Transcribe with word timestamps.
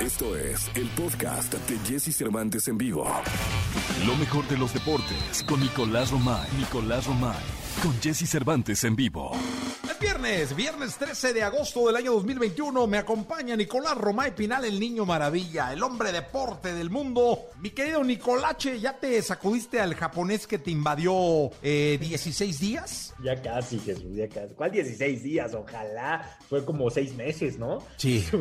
Esto 0.00 0.34
es 0.34 0.70
el 0.76 0.88
podcast 0.88 1.52
de 1.52 1.78
Jesse 1.80 2.16
Cervantes 2.16 2.68
en 2.68 2.78
vivo. 2.78 3.06
Lo 4.06 4.16
mejor 4.16 4.48
de 4.48 4.56
los 4.56 4.72
deportes 4.72 5.42
con 5.46 5.60
Nicolás 5.60 6.10
Romay. 6.10 6.48
Nicolás 6.56 7.06
Romay. 7.06 7.36
Con 7.82 7.92
Jesse 8.00 8.26
Cervantes 8.26 8.82
en 8.84 8.96
vivo. 8.96 9.32
Es 10.00 10.06
viernes, 10.06 10.56
viernes 10.56 10.96
13 10.96 11.34
de 11.34 11.42
agosto 11.42 11.86
del 11.86 11.96
año 11.96 12.12
2021. 12.14 12.86
Me 12.86 12.96
acompaña 12.96 13.54
Nicolás 13.54 13.96
Romay 13.98 14.34
Pinal, 14.34 14.64
el 14.64 14.80
niño 14.80 15.04
maravilla, 15.04 15.72
el 15.74 15.82
hombre 15.82 16.10
deporte 16.10 16.72
del 16.72 16.88
mundo. 16.88 17.38
Mi 17.60 17.70
querido 17.70 18.02
Nicolache, 18.02 18.80
¿ya 18.80 18.98
te 18.98 19.20
sacudiste 19.20 19.78
al 19.78 19.94
japonés 19.94 20.46
que 20.46 20.58
te 20.58 20.70
invadió 20.70 21.50
eh, 21.62 21.98
16 22.00 22.58
días? 22.60 23.14
Ya 23.22 23.40
casi, 23.42 23.78
Jesús, 23.78 24.14
ya 24.16 24.26
casi. 24.28 24.54
¿Cuál 24.54 24.70
16 24.70 25.22
días? 25.22 25.52
Ojalá. 25.54 26.38
Fue 26.48 26.64
como 26.64 26.88
seis 26.90 27.14
meses, 27.14 27.58
¿no? 27.58 27.84
Sí. 27.96 28.24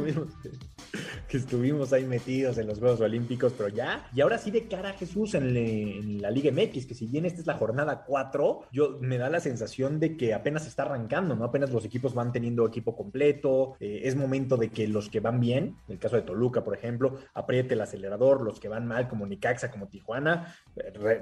Que 1.27 1.37
estuvimos 1.37 1.93
ahí 1.93 2.05
metidos 2.05 2.57
en 2.57 2.65
los 2.65 2.79
Juegos 2.79 2.99
Olímpicos, 3.01 3.53
pero 3.55 3.69
ya. 3.69 4.09
Y 4.15 4.21
ahora 4.21 4.39
sí 4.39 4.49
de 4.49 4.67
cara 4.67 4.89
a 4.89 4.93
Jesús 4.93 5.35
en, 5.35 5.53
le- 5.53 5.99
en 5.99 6.19
la 6.21 6.31
Liga 6.31 6.51
MX, 6.51 6.87
que 6.87 6.95
si 6.95 7.05
bien 7.05 7.25
esta 7.27 7.41
es 7.41 7.45
la 7.47 7.53
jornada 7.55 8.05
4, 8.07 8.61
yo 8.71 8.97
me 8.99 9.19
da 9.19 9.29
la 9.29 9.39
sensación 9.39 9.99
de 9.99 10.17
que 10.17 10.33
apenas 10.33 10.65
está 10.65 10.83
arrancando, 10.83 11.35
¿no? 11.35 11.48
Apenas 11.49 11.71
los 11.71 11.85
equipos 11.85 12.13
van 12.13 12.31
teniendo 12.31 12.65
equipo 12.65 12.95
completo. 12.95 13.75
eh, 13.79 14.01
es 14.03 14.15
momento 14.15 14.55
de 14.57 14.69
que 14.69 14.87
los 14.87 15.09
que 15.09 15.19
van 15.19 15.39
bien, 15.39 15.75
en 15.87 15.93
el 15.93 15.99
caso 15.99 16.15
de 16.15 16.21
Toluca, 16.21 16.63
por 16.63 16.75
ejemplo, 16.75 17.17
apriete 17.33 17.73
el 17.73 17.81
acelerador. 17.81 18.41
Los 18.41 18.59
que 18.59 18.69
van 18.69 18.87
mal, 18.87 19.07
como 19.07 19.25
Nicaxa, 19.25 19.69
como 19.71 19.87
Tijuana, 19.87 20.55
eh, 20.75 20.91
re- 20.91 21.21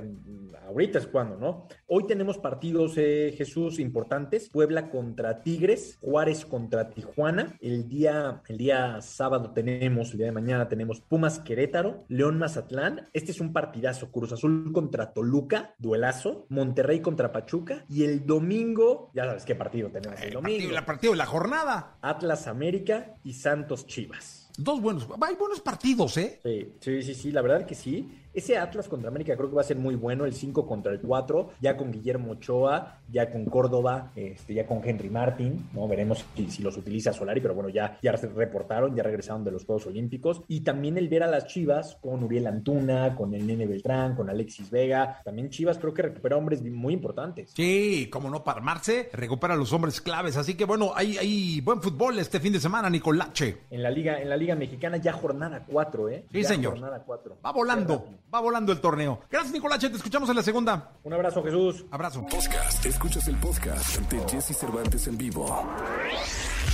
ahorita 0.67 0.99
es 0.99 1.07
cuando, 1.07 1.37
¿no? 1.37 1.67
Hoy 1.87 2.05
tenemos 2.05 2.37
partidos, 2.37 2.93
eh, 2.97 3.33
Jesús, 3.37 3.79
importantes. 3.79 4.49
Puebla 4.49 4.89
contra 4.89 5.41
Tigres, 5.41 5.97
Juárez 6.01 6.45
contra 6.45 6.89
Tijuana. 6.89 7.55
El 7.61 7.87
día, 7.87 8.41
el 8.47 8.57
día 8.57 9.01
sábado 9.01 9.51
tenemos, 9.51 10.11
el 10.11 10.17
día 10.17 10.27
de 10.27 10.31
mañana 10.33 10.67
tenemos 10.67 11.01
Pumas 11.01 11.39
Querétaro, 11.39 12.05
León 12.09 12.37
Mazatlán. 12.37 13.07
Este 13.13 13.31
es 13.31 13.39
un 13.39 13.53
partidazo. 13.53 14.11
Cruz 14.11 14.31
Azul 14.33 14.71
contra 14.73 15.13
Toluca, 15.13 15.73
duelazo. 15.77 16.45
Monterrey 16.49 16.99
contra 16.99 17.31
Pachuca. 17.31 17.85
Y 17.89 18.03
el 18.03 18.25
domingo, 18.25 19.11
ya 19.13 19.25
sabes 19.25 19.45
qué 19.45 19.55
partido 19.55 19.89
tenemos 19.89 20.16
el 20.21 20.27
El 20.29 20.33
domingo. 20.33 20.57
partido, 20.59 20.77
el 20.79 20.85
partido 20.85 21.13
de 21.13 21.17
la 21.17 21.25
jornada. 21.25 21.97
Atlas 22.01 22.47
América 22.47 23.13
y 23.23 23.33
Santos 23.33 23.87
Chivas. 23.87 24.49
Dos 24.57 24.81
buenos, 24.81 25.07
hay 25.21 25.35
buenos 25.35 25.61
partidos, 25.61 26.17
¿eh? 26.17 26.39
Sí, 26.43 26.73
sí, 26.81 27.03
sí, 27.03 27.13
sí, 27.13 27.31
la 27.31 27.41
verdad 27.43 27.65
que 27.67 27.75
sí. 27.75 28.09
Ese 28.37 28.55
Atlas 28.55 28.87
contra 28.87 29.09
América 29.09 29.35
creo 29.35 29.49
que 29.49 29.55
va 29.55 29.61
a 29.61 29.65
ser 29.65 29.77
muy 29.77 29.95
bueno, 29.95 30.23
el 30.23 30.31
5 30.33 30.67
contra 30.67 30.91
el 30.91 30.99
4, 31.01 31.53
ya 31.59 31.75
con 31.75 31.91
Guillermo 31.91 32.33
Ochoa, 32.33 32.99
ya 33.11 33.31
con 33.31 33.45
Córdoba, 33.45 34.11
este, 34.15 34.53
ya 34.53 34.67
con 34.67 34.87
Henry 34.87 35.09
Martin, 35.09 35.69
¿no? 35.73 35.87
Veremos 35.87 36.23
si, 36.35 36.47
si 36.51 36.61
los 36.61 36.77
utiliza 36.77 37.11
Solari, 37.13 37.41
pero 37.41 37.55
bueno, 37.55 37.69
ya, 37.69 37.97
ya 37.99 38.15
se 38.15 38.27
reportaron, 38.27 38.95
ya 38.95 39.01
regresaron 39.01 39.43
de 39.43 39.49
los 39.49 39.65
Juegos 39.65 39.87
Olímpicos. 39.87 40.43
Y 40.47 40.59
también 40.59 40.99
el 40.99 41.09
ver 41.09 41.23
a 41.23 41.27
las 41.27 41.47
Chivas 41.47 41.97
con 41.99 42.23
Uriel 42.23 42.45
Antuna, 42.45 43.15
con 43.15 43.33
el 43.33 43.47
Nene 43.47 43.65
Beltrán, 43.65 44.15
con 44.15 44.29
Alexis 44.29 44.69
Vega. 44.69 45.19
También 45.25 45.49
Chivas 45.49 45.79
creo 45.79 45.95
que 45.95 46.03
recupera 46.03 46.37
hombres 46.37 46.61
muy 46.63 46.93
importantes. 46.93 47.53
Sí, 47.55 48.07
como 48.11 48.29
no, 48.29 48.43
para 48.43 48.59
armarse, 48.59 49.09
recupera 49.13 49.55
a 49.55 49.57
los 49.57 49.73
hombres 49.73 49.99
claves. 49.99 50.37
Así 50.37 50.53
que 50.53 50.65
bueno, 50.65 50.91
hay, 50.93 51.17
hay 51.17 51.61
buen 51.61 51.81
fútbol 51.81 52.19
este 52.19 52.39
fin 52.39 52.53
de 52.53 52.59
semana, 52.59 52.87
Nicolache. 52.87 53.57
En 53.71 53.81
la 53.81 53.89
Liga, 53.89 54.21
en 54.21 54.29
la 54.29 54.37
Liga 54.37 54.53
Mexicana 54.53 54.97
ya 54.97 55.13
jornada 55.13 55.65
4, 55.67 56.09
¿eh? 56.09 56.25
Sí, 56.31 56.43
Ya 56.43 56.47
señor. 56.49 56.73
Jornada 56.73 57.01
4. 57.03 57.37
Va 57.43 57.51
volando, 57.51 58.05
va 58.33 58.39
volando 58.39 58.71
el 58.71 58.79
torneo. 58.81 59.21
Gracias, 59.29 59.53
Nicolache, 59.53 59.89
te 59.89 59.97
escuchamos 59.97 60.29
en 60.29 60.35
la 60.35 60.43
segunda. 60.43 60.91
Un 61.03 61.13
abrazo, 61.13 61.43
Jesús. 61.43 61.85
Abrazo. 61.91 62.25
Podcast. 62.27 62.85
Escuchas 62.85 63.27
el 63.27 63.35
podcast 63.37 63.97
de 64.11 64.19
Jesse 64.29 64.57
Cervantes 64.57 65.07
en 65.07 65.17
vivo. 65.17 65.45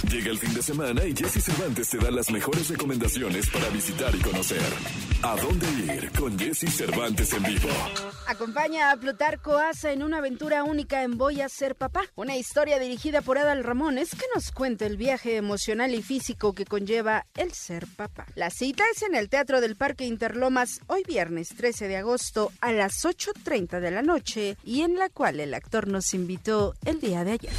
Llega 0.10 0.32
el 0.32 0.38
fin 0.38 0.54
de 0.54 0.62
semana 0.62 1.06
y 1.06 1.16
Jesse 1.16 1.44
Cervantes 1.44 1.90
te 1.90 1.98
da 1.98 2.12
las 2.12 2.30
mejores 2.30 2.70
recomendaciones 2.70 3.50
para 3.50 3.70
visitar 3.70 4.14
y 4.16 4.20
conocer. 4.20 4.62
¿A 5.22 5.36
dónde 5.38 5.68
ir 5.94 6.12
con 6.12 6.38
Jesse 6.38 6.70
Cervantes 6.70 7.34
en 7.34 7.44
vivo? 7.44 7.70
Acompaña 8.28 8.92
a 8.92 8.98
Plutarco 8.98 9.58
Asa 9.58 9.92
en 9.92 10.04
una 10.04 10.18
aventura 10.18 10.64
única 10.64 11.04
en 11.04 11.18
Voy 11.18 11.42
a 11.42 11.50
ser 11.50 11.76
papá, 11.76 12.02
una 12.16 12.36
historia 12.36 12.80
dirigida 12.80 13.22
por 13.22 13.38
Adal 13.38 13.64
Ramones 13.64 14.12
que 14.12 14.26
nos 14.36 14.52
cuenta 14.52 14.86
el 14.86 14.98
viaje 14.98 15.38
emocional 15.38 15.94
y 15.94 16.04
físico 16.04 16.54
que 16.54 16.66
conlleva 16.66 17.26
el 17.36 17.54
ser 17.54 17.88
papá. 17.88 18.26
La 18.36 18.50
cita 18.50 18.84
es 18.94 19.02
en 19.04 19.16
el 19.16 19.30
Teatro 19.30 19.62
del 19.62 19.76
Parque 19.76 20.06
Interlomas 20.06 20.82
hoy 20.88 21.04
viernes 21.08 21.50
13 21.50 21.88
de 21.88 21.98
agosto 21.98 22.52
a 22.62 22.72
las 22.72 23.06
8.30 23.06 23.80
de 23.80 23.92
la 23.92 24.02
noche 24.02 24.58
y 24.64 24.82
en 24.82 24.98
la 24.98 25.10
cual 25.10 25.40
el 25.40 25.54
actor 25.54 25.88
nos 25.88 26.14
invitó 26.14 26.76
el 26.86 27.00
día 27.00 27.24
de 27.24 27.32
ayer. 27.32 27.54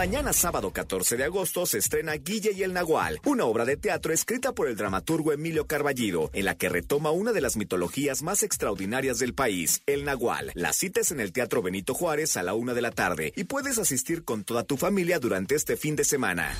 Mañana 0.00 0.32
sábado 0.32 0.70
14 0.70 1.18
de 1.18 1.24
agosto 1.24 1.66
se 1.66 1.76
estrena 1.76 2.14
Guille 2.14 2.52
y 2.56 2.62
el 2.62 2.72
Nahual, 2.72 3.20
una 3.26 3.44
obra 3.44 3.66
de 3.66 3.76
teatro 3.76 4.14
escrita 4.14 4.52
por 4.52 4.66
el 4.66 4.74
dramaturgo 4.74 5.30
Emilio 5.34 5.66
Carballido, 5.66 6.30
en 6.32 6.46
la 6.46 6.54
que 6.54 6.70
retoma 6.70 7.10
una 7.10 7.32
de 7.32 7.42
las 7.42 7.58
mitologías 7.58 8.22
más 8.22 8.42
extraordinarias 8.42 9.18
del 9.18 9.34
país, 9.34 9.82
el 9.84 10.06
Nahual. 10.06 10.52
La 10.54 10.72
cita 10.72 11.00
es 11.00 11.10
en 11.10 11.20
el 11.20 11.32
Teatro 11.32 11.60
Benito 11.60 11.92
Juárez 11.92 12.38
a 12.38 12.42
la 12.42 12.54
una 12.54 12.72
de 12.72 12.80
la 12.80 12.92
tarde 12.92 13.34
y 13.36 13.44
puedes 13.44 13.76
asistir 13.76 14.24
con 14.24 14.42
toda 14.42 14.64
tu 14.64 14.78
familia 14.78 15.18
durante 15.18 15.54
este 15.54 15.76
fin 15.76 15.96
de 15.96 16.04
semana. 16.04 16.56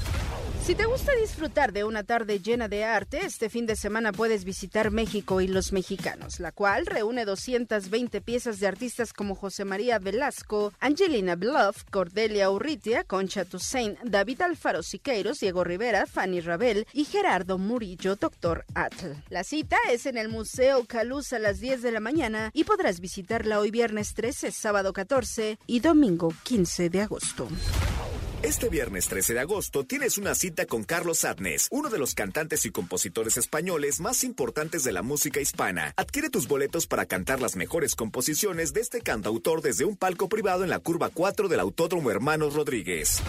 Si 0.71 0.77
te 0.77 0.87
gusta 0.87 1.11
disfrutar 1.17 1.73
de 1.73 1.83
una 1.83 2.05
tarde 2.05 2.39
llena 2.39 2.69
de 2.69 2.85
arte, 2.85 3.27
este 3.27 3.51
fin 3.51 3.67
de 3.67 3.75
semana 3.75 4.13
puedes 4.13 4.45
visitar 4.45 4.93
México 4.93 5.41
y 5.41 5.49
los 5.49 5.73
mexicanos, 5.73 6.39
la 6.39 6.53
cual 6.53 6.87
reúne 6.87 7.25
220 7.25 8.21
piezas 8.21 8.61
de 8.61 8.69
artistas 8.69 9.13
como 9.13 9.35
José 9.35 9.65
María 9.65 9.99
Velasco, 9.99 10.73
Angelina 10.79 11.35
Bluff, 11.35 11.83
Cordelia 11.91 12.53
Urrutia, 12.53 13.03
Concha 13.03 13.45
Toussaint, 13.45 13.99
David 14.05 14.43
Alfaro 14.43 14.85
Siqueiros, 14.85 15.41
Diego 15.41 15.65
Rivera, 15.65 16.07
Fanny 16.07 16.41
Rabel 16.41 16.87
y 16.93 17.05
Gerardo 17.05 17.59
Murillo, 17.59 18.15
Doctor 18.15 18.65
Atl. 18.77 19.15
La 19.29 19.43
cita 19.43 19.77
es 19.91 20.07
en 20.07 20.19
el 20.19 20.29
Museo 20.29 20.85
Caluz 20.85 21.33
a 21.33 21.41
las 21.41 21.59
10 21.59 21.83
de 21.83 21.91
la 21.91 21.99
mañana 21.99 22.53
y 22.55 22.63
podrás 22.63 23.01
visitarla 23.01 23.59
hoy 23.59 23.73
viernes 23.73 24.15
13, 24.15 24.53
sábado 24.53 24.93
14 24.93 25.59
y 25.67 25.81
domingo 25.81 26.33
15 26.45 26.91
de 26.91 27.01
agosto. 27.01 27.49
Este 28.43 28.71
viernes 28.71 29.07
13 29.09 29.35
de 29.35 29.41
agosto 29.41 29.85
tienes 29.85 30.17
una 30.17 30.35
cita 30.35 30.65
con 30.65 30.83
Carlos 30.83 31.27
Adnes, 31.27 31.69
uno 31.71 31.91
de 31.91 31.99
los 31.99 32.15
cantantes 32.15 32.65
y 32.65 32.71
compositores 32.71 33.37
españoles 33.37 34.01
más 34.01 34.25
importantes 34.25 34.83
de 34.83 34.93
la 34.93 35.03
música 35.03 35.41
hispana. 35.41 35.93
Adquiere 35.95 36.31
tus 36.31 36.49
boletos 36.49 36.87
para 36.87 37.05
cantar 37.05 37.43
las 37.43 37.55
mejores 37.55 37.95
composiciones 37.95 38.73
de 38.73 38.81
este 38.81 39.03
cantautor 39.03 39.61
desde 39.61 39.85
un 39.85 39.95
palco 39.95 40.31
privado 40.31 40.65
en 40.65 40.71
la 40.71 40.79
curva 40.79 41.11
4 41.13 41.49
del 41.49 41.61
Autódromo 41.61 42.11
Hermanos 42.11 42.55
Rodríguez. 42.55 43.21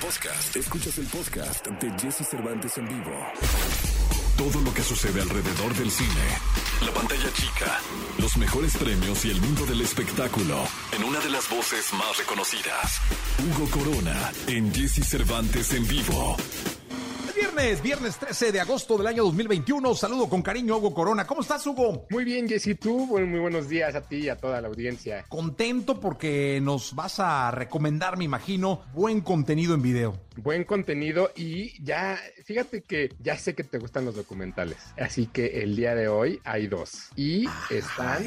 Podcast. 0.00 0.56
Escuchas 0.56 0.98
el 0.98 1.06
podcast 1.06 1.64
de 1.64 1.90
Jesse 2.00 2.28
Cervantes 2.28 2.76
en 2.78 2.88
vivo. 2.88 3.12
Todo 4.36 4.60
lo 4.62 4.74
que 4.74 4.82
sucede 4.82 5.22
alrededor 5.22 5.74
del 5.74 5.90
cine, 5.90 6.08
la 6.84 6.92
pantalla 6.92 7.32
chica, 7.32 7.80
los 8.18 8.36
mejores 8.36 8.76
premios 8.76 9.24
y 9.24 9.30
el 9.30 9.40
mundo 9.40 9.64
del 9.64 9.80
espectáculo 9.80 10.66
en 10.92 11.04
una 11.04 11.20
de 11.20 11.30
las 11.30 11.48
voces 11.48 11.92
más 11.92 12.18
reconocidas. 12.18 13.00
Hugo 13.38 13.70
Corona 13.70 14.32
en 14.48 14.74
Jesse 14.74 15.06
Cervantes 15.06 15.72
en 15.72 15.86
vivo. 15.86 16.36
Es 17.54 17.60
viernes, 17.60 17.82
viernes 17.82 18.18
13 18.18 18.50
de 18.50 18.60
agosto 18.60 18.98
del 18.98 19.06
año 19.06 19.22
2021. 19.24 19.94
Saludo 19.94 20.28
con 20.28 20.42
cariño 20.42 20.74
a 20.74 20.78
Hugo 20.78 20.92
Corona. 20.92 21.24
¿Cómo 21.24 21.40
estás, 21.40 21.64
Hugo? 21.64 22.04
Muy 22.10 22.24
bien, 22.24 22.48
Jessy, 22.48 22.74
tú, 22.74 23.06
bueno, 23.06 23.28
muy 23.28 23.38
buenos 23.38 23.68
días 23.68 23.94
a 23.94 24.00
ti 24.00 24.16
y 24.16 24.28
a 24.28 24.36
toda 24.36 24.60
la 24.60 24.66
audiencia. 24.66 25.24
Contento 25.28 26.00
porque 26.00 26.58
nos 26.60 26.96
vas 26.96 27.20
a 27.20 27.52
recomendar, 27.52 28.16
me 28.16 28.24
imagino, 28.24 28.82
buen 28.92 29.20
contenido 29.20 29.74
en 29.74 29.82
video. 29.82 30.18
Buen 30.36 30.64
contenido 30.64 31.30
y 31.36 31.80
ya, 31.84 32.18
fíjate 32.44 32.82
que 32.82 33.14
ya 33.20 33.38
sé 33.38 33.54
que 33.54 33.62
te 33.62 33.78
gustan 33.78 34.04
los 34.04 34.16
documentales, 34.16 34.78
así 34.96 35.26
que 35.26 35.62
el 35.62 35.76
día 35.76 35.94
de 35.94 36.08
hoy 36.08 36.40
hay 36.42 36.66
dos 36.66 37.10
y 37.14 37.46
están 37.70 38.26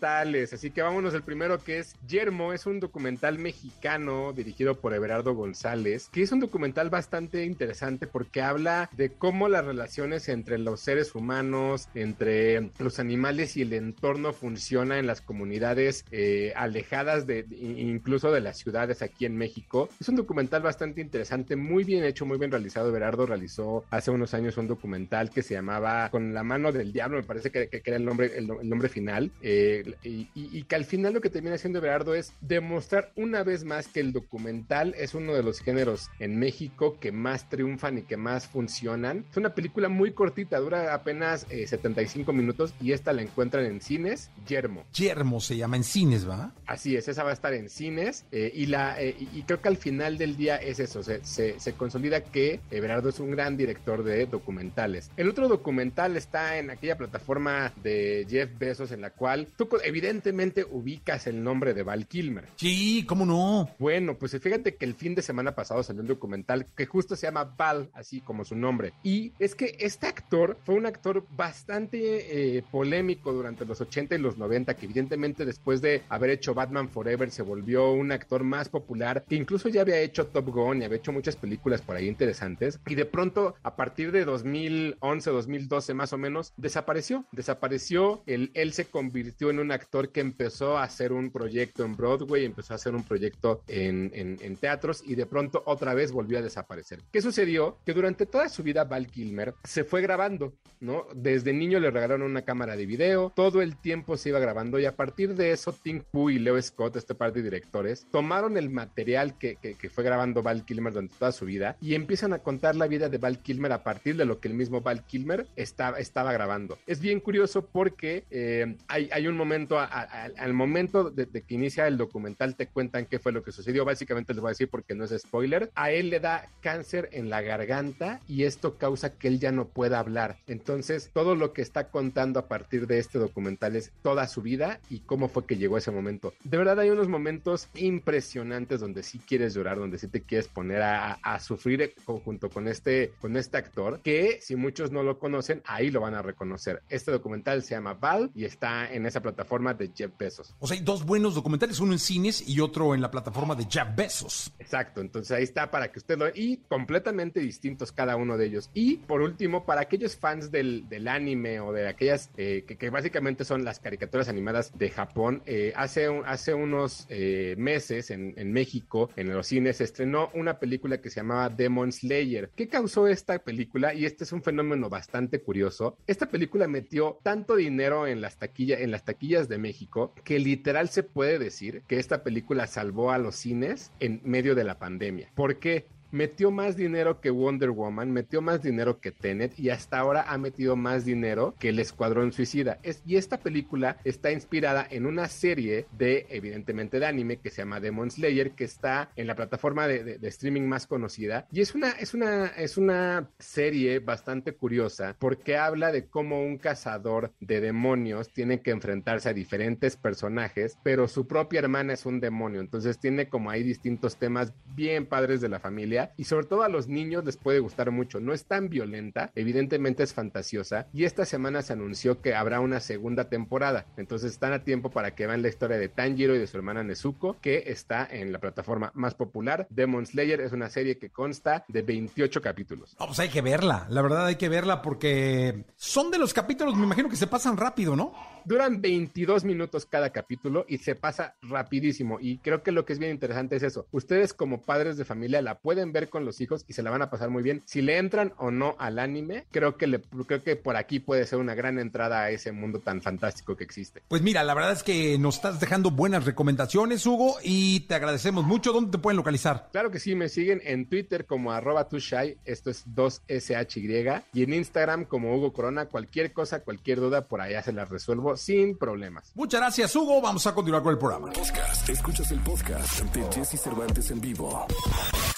Así 0.00 0.70
que 0.70 0.80
vámonos 0.80 1.12
el 1.14 1.22
primero 1.22 1.58
que 1.58 1.80
es 1.80 1.96
Yermo, 2.06 2.52
es 2.52 2.66
un 2.66 2.78
documental 2.78 3.38
mexicano 3.38 4.32
dirigido 4.32 4.76
por 4.76 4.94
Everardo 4.94 5.34
González, 5.34 6.08
que 6.12 6.22
es 6.22 6.30
un 6.30 6.38
documental 6.38 6.88
bastante 6.88 7.44
interesante 7.44 8.06
porque 8.06 8.40
habla 8.40 8.88
de 8.96 9.10
cómo 9.10 9.48
las 9.48 9.64
relaciones 9.64 10.28
entre 10.28 10.58
los 10.58 10.80
seres 10.80 11.16
humanos, 11.16 11.88
entre 11.94 12.70
los 12.78 13.00
animales 13.00 13.56
y 13.56 13.62
el 13.62 13.72
entorno 13.72 14.32
funciona 14.32 15.00
en 15.00 15.08
las 15.08 15.20
comunidades 15.20 16.04
eh, 16.12 16.52
alejadas 16.54 17.26
de 17.26 17.44
incluso 17.50 18.30
de 18.30 18.40
las 18.40 18.58
ciudades 18.58 19.02
aquí 19.02 19.26
en 19.26 19.36
México. 19.36 19.88
Es 20.00 20.08
un 20.08 20.14
documental 20.14 20.62
bastante 20.62 21.00
interesante, 21.00 21.56
muy 21.56 21.82
bien 21.82 22.04
hecho, 22.04 22.24
muy 22.24 22.38
bien 22.38 22.52
realizado. 22.52 22.88
Everardo 22.88 23.26
realizó 23.26 23.84
hace 23.90 24.12
unos 24.12 24.32
años 24.32 24.56
un 24.58 24.68
documental 24.68 25.30
que 25.30 25.42
se 25.42 25.54
llamaba 25.54 26.08
Con 26.10 26.32
la 26.34 26.44
mano 26.44 26.70
del 26.70 26.92
diablo, 26.92 27.16
me 27.16 27.24
parece 27.24 27.50
que, 27.50 27.68
que 27.68 27.82
era 27.84 27.96
el 27.96 28.04
nombre, 28.04 28.38
el, 28.38 28.48
el 28.60 28.68
nombre 28.68 28.88
final. 28.88 29.32
Eh, 29.42 29.86
y, 30.02 30.62
que 30.64 30.74
al 30.74 30.84
final 30.84 31.14
lo 31.14 31.20
que 31.20 31.30
termina 31.30 31.54
haciendo 31.54 31.78
Everardo 31.78 32.14
es 32.14 32.32
demostrar 32.40 33.12
una 33.16 33.42
vez 33.42 33.64
más 33.64 33.88
que 33.88 34.00
el 34.00 34.12
documental 34.12 34.94
es 34.98 35.14
uno 35.14 35.34
de 35.34 35.42
los 35.42 35.60
géneros 35.60 36.08
en 36.18 36.38
México 36.38 36.98
que 37.00 37.12
más 37.12 37.48
triunfan 37.48 37.98
y 37.98 38.02
que 38.02 38.16
más 38.16 38.46
funcionan. 38.46 39.24
Es 39.30 39.36
una 39.36 39.54
película 39.54 39.88
muy 39.88 40.12
cortita, 40.12 40.58
dura 40.58 40.94
apenas 40.94 41.46
75 41.48 42.30
eh, 42.30 42.34
minutos 42.34 42.74
y 42.80 42.92
esta 42.92 43.12
la 43.12 43.22
encuentran 43.22 43.64
en 43.64 43.80
cines, 43.80 44.30
Yermo. 44.46 44.84
Yermo 44.92 45.40
se 45.40 45.56
llama 45.56 45.76
en 45.76 45.84
cines, 45.84 46.28
¿va? 46.28 46.52
Así 46.66 46.96
es, 46.96 47.08
esa 47.08 47.22
va 47.22 47.30
a 47.30 47.34
estar 47.34 47.54
en 47.54 47.68
cines 47.68 48.24
eh, 48.32 48.50
y, 48.54 48.66
la, 48.66 49.00
eh, 49.00 49.16
y 49.18 49.42
creo 49.42 49.60
que 49.60 49.68
al 49.68 49.76
final 49.76 50.18
del 50.18 50.36
día 50.36 50.56
es 50.56 50.80
eso, 50.80 51.02
se, 51.02 51.24
se, 51.24 51.58
se 51.58 51.72
consolida 51.74 52.22
que 52.22 52.60
Everardo 52.70 53.08
es 53.08 53.20
un 53.20 53.30
gran 53.30 53.56
director 53.56 54.02
de 54.02 54.26
documentales. 54.26 55.10
El 55.16 55.28
otro 55.28 55.48
documental 55.48 56.16
está 56.16 56.58
en 56.58 56.70
aquella 56.70 56.96
plataforma 56.96 57.72
de 57.82 58.26
Jeff 58.28 58.50
Bezos 58.58 58.92
en 58.92 59.00
la 59.00 59.10
cual 59.10 59.48
tú 59.56 59.68
evidentemente 59.82 60.64
ubicas 60.64 61.26
el 61.26 61.42
nombre 61.42 61.74
de 61.74 61.82
Val 61.82 62.06
Kilmer. 62.06 62.46
Sí, 62.56 63.04
¿cómo 63.06 63.26
no? 63.26 63.68
Bueno, 63.78 64.18
pues 64.18 64.38
fíjate 64.40 64.76
que 64.76 64.84
el 64.84 64.94
fin 64.94 65.14
de 65.14 65.22
semana 65.22 65.54
pasado 65.54 65.82
salió 65.82 66.02
un 66.02 66.08
documental 66.08 66.66
que 66.76 66.86
justo 66.86 67.16
se 67.16 67.26
llama 67.26 67.44
Val, 67.56 67.90
así 67.92 68.20
como 68.20 68.44
su 68.44 68.56
nombre. 68.56 68.92
Y 69.02 69.32
es 69.38 69.54
que 69.54 69.76
este 69.80 70.06
actor 70.06 70.58
fue 70.64 70.74
un 70.74 70.86
actor 70.86 71.26
bastante 71.30 72.56
eh, 72.58 72.62
polémico 72.70 73.32
durante 73.32 73.64
los 73.64 73.80
80 73.80 74.14
y 74.14 74.18
los 74.18 74.38
90, 74.38 74.74
que 74.74 74.86
evidentemente 74.86 75.44
después 75.44 75.80
de 75.80 76.02
haber 76.08 76.30
hecho 76.30 76.54
Batman 76.54 76.88
Forever 76.88 77.30
se 77.30 77.42
volvió 77.42 77.92
un 77.92 78.12
actor 78.12 78.44
más 78.44 78.68
popular, 78.68 79.24
que 79.28 79.36
incluso 79.36 79.68
ya 79.68 79.82
había 79.82 80.00
hecho 80.00 80.26
Top 80.26 80.48
Gun 80.48 80.82
y 80.82 80.84
había 80.84 80.98
hecho 80.98 81.12
muchas 81.12 81.36
películas 81.36 81.82
por 81.82 81.96
ahí 81.96 82.08
interesantes. 82.08 82.80
Y 82.86 82.94
de 82.94 83.04
pronto, 83.04 83.54
a 83.62 83.76
partir 83.76 84.12
de 84.12 84.24
2011, 84.24 85.30
2012 85.30 85.94
más 85.94 86.12
o 86.12 86.18
menos, 86.18 86.52
desapareció. 86.56 87.24
Desapareció, 87.32 88.22
él, 88.26 88.50
él 88.54 88.72
se 88.72 88.86
convirtió 88.86 89.50
en 89.50 89.58
un 89.58 89.67
actor 89.72 90.10
que 90.10 90.20
empezó 90.20 90.76
a 90.76 90.84
hacer 90.84 91.12
un 91.12 91.30
proyecto 91.30 91.84
en 91.84 91.96
Broadway, 91.96 92.44
empezó 92.44 92.74
a 92.74 92.76
hacer 92.76 92.94
un 92.94 93.02
proyecto 93.02 93.62
en, 93.66 94.10
en, 94.14 94.56
teatros 94.56 95.02
y 95.06 95.14
de 95.14 95.26
pronto 95.26 95.62
otra 95.66 95.94
vez 95.94 96.10
volvió 96.10 96.38
a 96.38 96.42
desaparecer. 96.42 97.00
¿Qué 97.12 97.22
sucedió? 97.22 97.78
Que 97.84 97.94
durante 97.94 98.26
toda 98.26 98.48
su 98.48 98.62
vida 98.62 98.84
Val 98.84 99.06
Kilmer 99.06 99.54
se 99.62 99.84
fue 99.84 100.02
grabando, 100.02 100.54
¿no? 100.80 101.06
Desde 101.14 101.52
niño 101.52 101.78
le 101.78 101.90
regalaron 101.90 102.22
una 102.22 102.42
cámara 102.42 102.76
de 102.76 102.86
video, 102.86 103.32
todo 103.34 103.62
el 103.62 103.76
tiempo 103.76 104.16
se 104.16 104.30
iba 104.30 104.40
grabando 104.40 104.78
y 104.78 104.84
a 104.84 104.96
partir 104.96 105.34
de 105.34 105.52
eso 105.52 105.72
Tim 105.72 106.02
Pooh 106.10 106.30
y 106.30 106.38
Leo 106.38 106.60
Scott, 106.60 106.96
este 106.96 107.14
par 107.14 107.32
de 107.32 107.42
directores, 107.42 108.06
tomaron 108.10 108.56
el 108.56 108.70
material 108.70 109.38
que, 109.38 109.56
que, 109.56 109.74
que 109.74 109.90
fue 109.90 110.02
grabando 110.02 110.42
Val 110.42 110.64
Kilmer 110.64 110.92
durante 110.92 111.14
toda 111.18 111.32
su 111.32 111.44
vida 111.44 111.76
y 111.80 111.94
empiezan 111.94 112.32
a 112.32 112.38
contar 112.38 112.74
la 112.74 112.86
vida 112.86 113.08
de 113.08 113.18
Val 113.18 113.40
Kilmer 113.40 113.72
a 113.72 113.84
partir 113.84 114.16
de 114.16 114.24
lo 114.24 114.40
que 114.40 114.48
el 114.48 114.54
mismo 114.54 114.80
Val 114.80 115.04
Kilmer 115.04 115.46
estaba, 115.56 115.98
estaba 115.98 116.32
grabando. 116.32 116.78
Es 116.86 117.00
bien 117.00 117.20
curioso 117.20 117.66
porque 117.66 118.24
eh, 118.30 118.76
hay, 118.88 119.08
hay, 119.12 119.26
un 119.26 119.36
momento, 119.36 119.57
al 119.78 120.54
momento 120.54 121.10
de, 121.10 121.26
que 121.26 121.54
inicia 121.54 121.86
el 121.86 121.96
documental, 121.96 122.54
te 122.54 122.66
cuentan 122.66 123.06
qué 123.06 123.18
fue 123.18 123.32
lo 123.32 123.42
que 123.42 123.52
sucedió. 123.52 123.84
Básicamente 123.84 124.32
les 124.32 124.40
voy 124.40 124.48
a 124.48 124.52
decir 124.52 124.68
porque 124.68 124.94
no 124.94 125.04
es 125.04 125.14
spoiler. 125.18 125.70
A 125.74 125.90
él 125.90 126.10
le 126.10 126.20
da 126.20 126.48
cáncer 126.60 127.08
en 127.12 127.30
la 127.30 127.42
garganta 127.42 128.20
y 128.28 128.44
esto 128.44 128.76
causa 128.76 129.14
que 129.14 129.28
él 129.28 129.40
ya 129.40 129.52
no 129.52 129.68
pueda 129.68 129.98
hablar. 129.98 130.38
Entonces, 130.46 131.10
todo 131.12 131.34
lo 131.34 131.52
que 131.52 131.62
está 131.62 131.88
contando 131.90 132.40
a 132.40 132.48
partir 132.48 132.86
de 132.86 132.98
este 132.98 133.18
documental 133.18 133.76
es 133.76 133.92
toda 134.02 134.28
su 134.28 134.42
vida 134.42 134.80
y 134.90 135.00
cómo 135.00 135.28
fue 135.28 135.46
que 135.46 135.56
llegó 135.56 135.76
a 135.76 135.78
ese 135.78 135.90
momento. 135.90 136.32
De 136.44 136.56
verdad, 136.56 136.78
hay 136.80 136.90
unos 136.90 137.08
momentos 137.08 137.68
impresionantes 137.74 138.80
donde 138.80 139.02
sí 139.02 139.18
quieres 139.18 139.54
llorar, 139.54 139.78
donde 139.78 139.98
sí 139.98 140.08
te 140.08 140.22
quieres 140.22 140.48
poner 140.48 140.82
a, 140.82 141.14
a 141.22 141.40
sufrir 141.40 141.94
junto 142.04 142.50
con 142.50 142.68
este, 142.68 143.12
con 143.20 143.36
este 143.36 143.56
actor, 143.56 144.00
que 144.02 144.38
si 144.40 144.56
muchos 144.56 144.90
no 144.90 145.02
lo 145.02 145.18
conocen, 145.18 145.62
ahí 145.64 145.90
lo 145.90 146.00
van 146.00 146.14
a 146.14 146.22
reconocer. 146.22 146.82
Este 146.88 147.10
documental 147.10 147.62
se 147.62 147.74
llama 147.74 147.94
Val 147.94 148.30
y 148.34 148.44
está 148.44 148.92
en 148.92 149.06
esa 149.06 149.20
plataforma 149.20 149.47
de 149.48 149.90
Jeff 149.94 150.12
Bezos. 150.18 150.54
O 150.58 150.66
sea, 150.66 150.76
hay 150.76 150.84
dos 150.84 151.04
buenos 151.04 151.34
documentales, 151.34 151.80
uno 151.80 151.92
en 151.92 151.98
cines 151.98 152.46
y 152.46 152.60
otro 152.60 152.94
en 152.94 153.00
la 153.00 153.10
plataforma 153.10 153.54
de 153.54 153.64
Jeff 153.64 153.88
Bezos. 153.96 154.52
Exacto, 154.58 155.00
entonces 155.00 155.36
ahí 155.36 155.42
está 155.42 155.70
para 155.70 155.90
que 155.90 155.98
usted 155.98 156.18
lo... 156.18 156.28
Y 156.34 156.58
completamente 156.68 157.40
distintos 157.40 157.92
cada 157.92 158.16
uno 158.16 158.36
de 158.36 158.46
ellos. 158.46 158.70
Y 158.74 158.96
por 158.98 159.22
último, 159.22 159.64
para 159.64 159.80
aquellos 159.80 160.16
fans 160.16 160.50
del, 160.50 160.88
del 160.88 161.08
anime 161.08 161.60
o 161.60 161.72
de 161.72 161.88
aquellas 161.88 162.30
eh, 162.36 162.64
que, 162.66 162.90
básicamente 162.90 163.44
son 163.44 163.64
las 163.64 163.80
caricaturas 163.80 164.28
animadas 164.28 164.76
de 164.76 164.90
Japón, 164.90 165.42
eh, 165.46 165.72
hace, 165.76 166.06
hace 166.26 166.54
unos 166.54 167.06
eh, 167.08 167.54
meses 167.58 168.10
en, 168.10 168.34
en 168.36 168.52
México, 168.52 169.10
en 169.16 169.32
los 169.32 169.46
cines, 169.46 169.78
se 169.78 169.84
estrenó 169.84 170.30
una 170.34 170.58
película 170.58 171.00
que 171.00 171.10
se 171.10 171.20
llamaba 171.20 171.48
Demon 171.48 171.92
Slayer. 171.92 172.50
¿Qué 172.54 172.68
causó 172.68 173.08
esta 173.08 173.38
película? 173.38 173.94
Y 173.94 174.04
este 174.04 174.24
es 174.24 174.32
un 174.32 174.42
fenómeno 174.42 174.88
bastante 174.88 175.40
curioso. 175.40 175.96
Esta 176.06 176.28
película 176.28 176.68
metió 176.68 177.18
tanto 177.22 177.56
dinero 177.56 178.06
en 178.06 178.20
las 178.20 178.36
taquillas, 178.36 178.80
en 178.80 178.90
las 178.90 179.04
taquillas 179.04 179.37
de 179.46 179.58
México, 179.58 180.12
que 180.24 180.40
literal 180.40 180.88
se 180.88 181.04
puede 181.04 181.38
decir 181.38 181.82
que 181.86 181.98
esta 181.98 182.24
película 182.24 182.66
salvó 182.66 183.12
a 183.12 183.18
los 183.18 183.36
cines 183.36 183.92
en 184.00 184.20
medio 184.24 184.56
de 184.56 184.64
la 184.64 184.78
pandemia. 184.80 185.30
¿Por 185.34 185.60
qué? 185.60 185.86
Metió 186.10 186.50
más 186.50 186.76
dinero 186.76 187.20
que 187.20 187.30
Wonder 187.30 187.70
Woman, 187.70 188.10
metió 188.10 188.40
más 188.40 188.62
dinero 188.62 189.00
que 189.00 189.12
Tenet 189.12 189.58
y 189.58 189.70
hasta 189.70 189.98
ahora 189.98 190.24
ha 190.28 190.38
metido 190.38 190.76
más 190.76 191.04
dinero 191.04 191.54
que 191.58 191.70
el 191.70 191.78
Escuadrón 191.78 192.32
Suicida. 192.32 192.78
Es, 192.82 193.02
y 193.06 193.16
esta 193.16 193.38
película 193.38 193.98
está 194.04 194.32
inspirada 194.32 194.86
en 194.90 195.06
una 195.06 195.28
serie 195.28 195.86
de, 195.96 196.26
evidentemente, 196.30 197.00
de 197.00 197.06
anime 197.06 197.38
que 197.38 197.50
se 197.50 197.62
llama 197.62 197.80
Demon 197.80 198.10
Slayer, 198.10 198.52
que 198.52 198.64
está 198.64 199.10
en 199.16 199.26
la 199.26 199.34
plataforma 199.34 199.86
de, 199.86 200.18
streaming 200.28 200.62
más 200.62 200.86
conocida. 200.86 201.46
Y 201.52 201.60
es 201.60 201.74
una, 201.74 201.90
es, 201.92 202.14
una, 202.14 202.46
es 202.46 202.76
una 202.76 203.30
serie 203.38 203.98
bastante 203.98 204.52
curiosa 204.52 205.16
porque 205.18 205.56
habla 205.56 205.92
de 205.92 206.06
cómo 206.06 206.42
un 206.42 206.58
cazador 206.58 207.32
de 207.40 207.60
demonios 207.60 208.28
tiene 208.30 208.60
que 208.60 208.70
enfrentarse 208.70 209.28
a 209.28 209.34
diferentes 209.34 209.96
personajes, 209.96 210.78
pero 210.82 211.08
su 211.08 211.26
propia 211.26 211.60
hermana 211.60 211.92
es 211.92 212.06
un 212.06 212.20
demonio. 212.20 212.60
Entonces 212.60 212.98
tiene 212.98 213.28
como 213.28 213.50
ahí 213.50 213.62
distintos 213.62 214.16
temas 214.16 214.52
bien 214.74 215.06
padres 215.06 215.40
de 215.40 215.48
la 215.48 215.60
familia 215.60 215.97
y 216.16 216.24
sobre 216.24 216.46
todo 216.46 216.62
a 216.62 216.68
los 216.68 216.88
niños 216.88 217.24
les 217.24 217.36
puede 217.36 217.60
gustar 217.60 217.90
mucho. 217.90 218.20
No 218.20 218.32
es 218.32 218.44
tan 218.44 218.68
violenta, 218.68 219.30
evidentemente 219.34 220.02
es 220.02 220.14
fantasiosa 220.14 220.86
y 220.92 221.04
esta 221.04 221.24
semana 221.24 221.62
se 221.62 221.72
anunció 221.72 222.20
que 222.20 222.34
habrá 222.34 222.60
una 222.60 222.80
segunda 222.80 223.28
temporada. 223.28 223.86
Entonces 223.96 224.32
están 224.32 224.52
a 224.52 224.64
tiempo 224.64 224.90
para 224.90 225.14
que 225.14 225.26
vean 225.26 225.42
la 225.42 225.48
historia 225.48 225.78
de 225.78 225.88
Tanjiro 225.88 226.34
y 226.34 226.38
de 226.38 226.46
su 226.46 226.56
hermana 226.56 226.82
Nezuko 226.82 227.36
que 227.40 227.64
está 227.66 228.06
en 228.10 228.32
la 228.32 228.38
plataforma 228.38 228.90
más 228.94 229.14
popular. 229.14 229.66
Demon 229.70 230.06
Slayer 230.06 230.40
es 230.40 230.52
una 230.52 230.68
serie 230.68 230.98
que 230.98 231.10
consta 231.10 231.64
de 231.68 231.82
28 231.82 232.40
capítulos. 232.40 232.96
pues 232.98 233.18
hay 233.18 233.28
que 233.28 233.42
verla, 233.42 233.86
la 233.90 234.02
verdad 234.02 234.26
hay 234.26 234.36
que 234.36 234.48
verla 234.48 234.82
porque 234.82 235.64
son 235.76 236.10
de 236.10 236.18
los 236.18 236.34
capítulos, 236.34 236.76
me 236.76 236.84
imagino 236.84 237.08
que 237.08 237.16
se 237.16 237.26
pasan 237.26 237.56
rápido, 237.56 237.96
¿no? 237.96 238.12
Duran 238.48 238.80
22 238.80 239.44
minutos 239.44 239.84
cada 239.84 240.08
capítulo 240.08 240.64
y 240.66 240.78
se 240.78 240.94
pasa 240.94 241.34
rapidísimo. 241.42 242.16
Y 242.18 242.38
creo 242.38 242.62
que 242.62 242.72
lo 242.72 242.86
que 242.86 242.94
es 242.94 242.98
bien 242.98 243.10
interesante 243.10 243.56
es 243.56 243.62
eso. 243.62 243.86
Ustedes 243.92 244.32
como 244.32 244.62
padres 244.62 244.96
de 244.96 245.04
familia 245.04 245.42
la 245.42 245.58
pueden 245.58 245.92
ver 245.92 246.08
con 246.08 246.24
los 246.24 246.40
hijos 246.40 246.64
y 246.66 246.72
se 246.72 246.82
la 246.82 246.88
van 246.88 247.02
a 247.02 247.10
pasar 247.10 247.28
muy 247.28 247.42
bien. 247.42 247.60
Si 247.66 247.82
le 247.82 247.98
entran 247.98 248.32
o 248.38 248.50
no 248.50 248.74
al 248.78 249.00
anime, 249.00 249.44
creo 249.50 249.76
que, 249.76 249.86
le, 249.86 250.00
creo 250.26 250.42
que 250.42 250.56
por 250.56 250.76
aquí 250.76 250.98
puede 250.98 251.26
ser 251.26 251.40
una 251.40 251.54
gran 251.54 251.78
entrada 251.78 252.22
a 252.22 252.30
ese 252.30 252.50
mundo 252.50 252.78
tan 252.78 253.02
fantástico 253.02 253.54
que 253.54 253.64
existe. 253.64 254.02
Pues 254.08 254.22
mira, 254.22 254.42
la 254.44 254.54
verdad 254.54 254.72
es 254.72 254.82
que 254.82 255.18
nos 255.18 255.34
estás 255.34 255.60
dejando 255.60 255.90
buenas 255.90 256.24
recomendaciones, 256.24 257.04
Hugo, 257.04 257.36
y 257.42 257.80
te 257.80 257.96
agradecemos 257.96 258.46
mucho. 258.46 258.72
¿Dónde 258.72 258.92
te 258.92 258.96
pueden 258.96 259.18
localizar? 259.18 259.68
Claro 259.72 259.90
que 259.90 260.00
sí, 260.00 260.14
me 260.14 260.30
siguen 260.30 260.62
en 260.64 260.88
Twitter 260.88 261.26
como 261.26 261.52
arroba 261.52 261.86
tushai, 261.90 262.38
esto 262.46 262.70
es 262.70 262.86
2SHY, 262.86 264.22
y 264.32 264.42
en 264.42 264.54
Instagram 264.54 265.04
como 265.04 265.36
Hugo 265.36 265.52
Corona. 265.52 265.84
Cualquier 265.84 266.32
cosa, 266.32 266.60
cualquier 266.60 266.98
duda, 266.98 267.28
por 267.28 267.42
allá 267.42 267.62
se 267.62 267.74
las 267.74 267.90
resuelvo 267.90 268.37
sin 268.38 268.76
problemas. 268.76 269.32
Muchas 269.34 269.60
gracias, 269.60 269.94
Hugo. 269.94 270.20
Vamos 270.20 270.46
a 270.46 270.54
continuar 270.54 270.82
con 270.82 270.92
el 270.92 270.98
programa. 270.98 271.30
Podcast. 271.32 271.88
Escuchas 271.88 272.30
el 272.30 272.40
podcast 272.40 273.00
de 273.14 273.32
Jesse 273.32 273.60
Cervantes 273.60 274.10
en 274.10 274.20
vivo. 274.20 274.66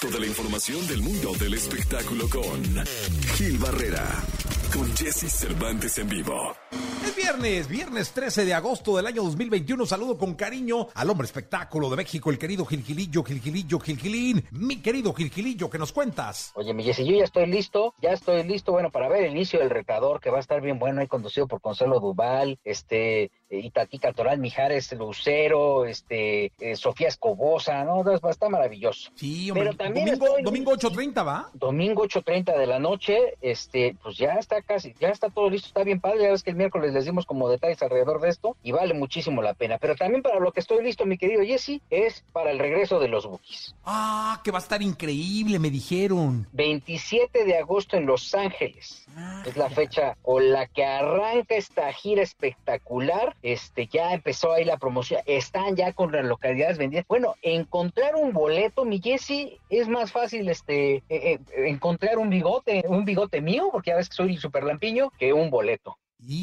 Toda 0.00 0.19
la 0.19 0.26
información 0.26 0.87
del 0.87 1.02
mundo 1.02 1.33
del 1.38 1.54
espectáculo 1.54 2.28
con 2.28 2.87
Gil 3.37 3.59
Barrera, 3.59 4.07
con 4.73 4.97
Jesse 4.97 5.30
Cervantes 5.30 5.99
en 5.99 6.09
vivo. 6.09 6.54
Es 7.31 7.37
viernes, 7.37 7.69
viernes 7.69 8.13
13 8.13 8.45
de 8.45 8.55
agosto 8.55 8.97
del 8.97 9.07
año 9.07 9.23
2021. 9.23 9.87
Saludo 9.87 10.19
con 10.19 10.35
cariño 10.35 10.89
al 10.95 11.11
hombre 11.11 11.27
espectáculo 11.27 11.89
de 11.89 11.97
México, 11.97 12.29
el 12.29 12.39
querido 12.39 12.65
Gilgilillo, 12.65 13.23
Gilgilillo, 13.23 13.79
Gilgilín. 13.79 14.45
Mi 14.51 14.83
querido 14.83 15.15
Gilgilillo, 15.15 15.71
¿qué 15.71 15.79
nos 15.79 15.93
cuentas? 15.93 16.51
Oye, 16.57 16.75
mi 16.75 16.83
Jesse, 16.83 17.07
yo 17.07 17.17
ya 17.17 17.23
estoy 17.23 17.47
listo, 17.47 17.95
ya 18.03 18.11
estoy 18.11 18.43
listo, 18.43 18.73
bueno, 18.73 18.91
para 18.91 19.09
ver 19.09 19.23
el 19.23 19.31
inicio 19.31 19.61
del 19.61 19.71
retador, 19.71 20.19
que 20.21 20.31
va 20.31 20.39
a 20.39 20.41
estar 20.41 20.61
bien 20.61 20.81
bueno, 20.81 21.03
ahí 21.03 21.07
conducido 21.07 21.47
por 21.47 21.61
Consuelo 21.61 22.01
Duval, 22.01 22.59
este, 22.65 23.31
Itatí 23.49 23.99
Toral, 23.99 24.39
Mijares 24.39 24.93
Lucero, 24.93 25.85
este, 25.85 26.53
eh, 26.59 26.75
Sofía 26.75 27.09
Escobosa, 27.09 27.85
¿no? 27.85 28.03
Va 28.03 28.19
a 28.23 28.31
estar 28.31 28.51
maravilloso. 28.51 29.13
Sí, 29.15 29.53
hombre, 29.53 29.67
Pero 29.67 29.77
también 29.77 30.19
domingo, 30.43 30.73
8.30, 30.73 31.25
¿va? 31.25 31.51
Domingo 31.55 32.05
8.30 32.05 32.59
de 32.59 32.67
la 32.67 32.81
noche, 32.81 33.37
este, 33.41 33.95
pues 34.03 34.17
ya 34.17 34.35
está 34.35 34.63
casi, 34.63 34.95
ya 34.99 35.11
está 35.11 35.31
todo 35.31 35.49
listo, 35.49 35.69
está 35.69 35.85
bien 35.85 36.01
padre, 36.01 36.23
ya 36.23 36.31
ves 36.31 36.43
que 36.43 36.51
el 36.51 36.57
miércoles 36.57 36.93
les 36.93 37.05
dimos 37.05 37.20
tenemos 37.21 37.27
como 37.27 37.49
detalles 37.49 37.83
alrededor 37.83 38.21
de 38.21 38.29
esto 38.29 38.57
y 38.62 38.73
vale 38.73 38.95
muchísimo 38.95 39.43
la 39.43 39.55
pena. 39.55 39.79
Pero 39.79 39.97
también 39.97 40.23
para 40.23 40.41
lo 40.41 40.53
que 40.53 40.61
estoy 40.61 40.83
listo, 40.83 41.07
mi 41.07 41.19
querido 41.19 41.43
Jesse, 41.43 41.81
es 41.91 42.25
para 42.33 42.50
el 42.50 42.59
regreso 42.59 42.99
de 42.99 43.09
los 43.09 43.27
Bookies. 43.27 43.75
Ah, 43.85 44.41
que 44.45 44.50
va 44.50 44.59
a 44.59 44.62
estar 44.62 44.83
increíble, 44.83 45.59
me 45.59 45.71
dijeron. 45.71 46.47
27 46.53 47.45
de 47.45 47.59
agosto 47.59 47.97
en 47.97 48.07
Los 48.07 48.35
Ángeles. 48.35 49.07
Ah, 49.17 49.43
Es 49.47 49.57
la 49.57 49.71
fecha 49.71 50.17
o 50.23 50.41
la 50.41 50.67
que 50.67 50.85
arranca 50.85 51.55
esta 51.55 51.93
gira 51.93 52.23
espectacular. 52.23 53.37
Este 53.43 53.87
ya 53.87 54.12
empezó 54.12 54.53
ahí 54.53 54.65
la 54.65 54.77
promoción. 54.77 55.21
Están 55.27 55.77
ya 55.77 55.93
con 55.93 56.12
las 56.12 56.25
localidades 56.25 56.79
vendidas. 56.79 57.05
Bueno, 57.09 57.35
encontrar 57.43 58.15
un 58.17 58.33
boleto, 58.33 58.85
mi 58.85 59.00
Jesse, 59.00 59.59
es 59.69 59.89
más 59.89 60.12
fácil 60.12 60.49
este 60.49 60.97
eh, 60.97 61.03
eh, 61.09 61.39
encontrar 61.67 62.19
un 62.19 62.31
bigote, 62.31 62.85
un 62.87 63.05
bigote 63.05 63.41
mío, 63.41 63.69
porque 63.73 63.91
ya 63.91 63.97
ves 63.97 64.09
que 64.09 64.17
soy 64.17 64.35
el 64.35 64.39
super 64.39 64.65
lampiño, 64.65 65.11
que 65.19 65.33
un 65.33 65.50
boleto. 65.50 65.97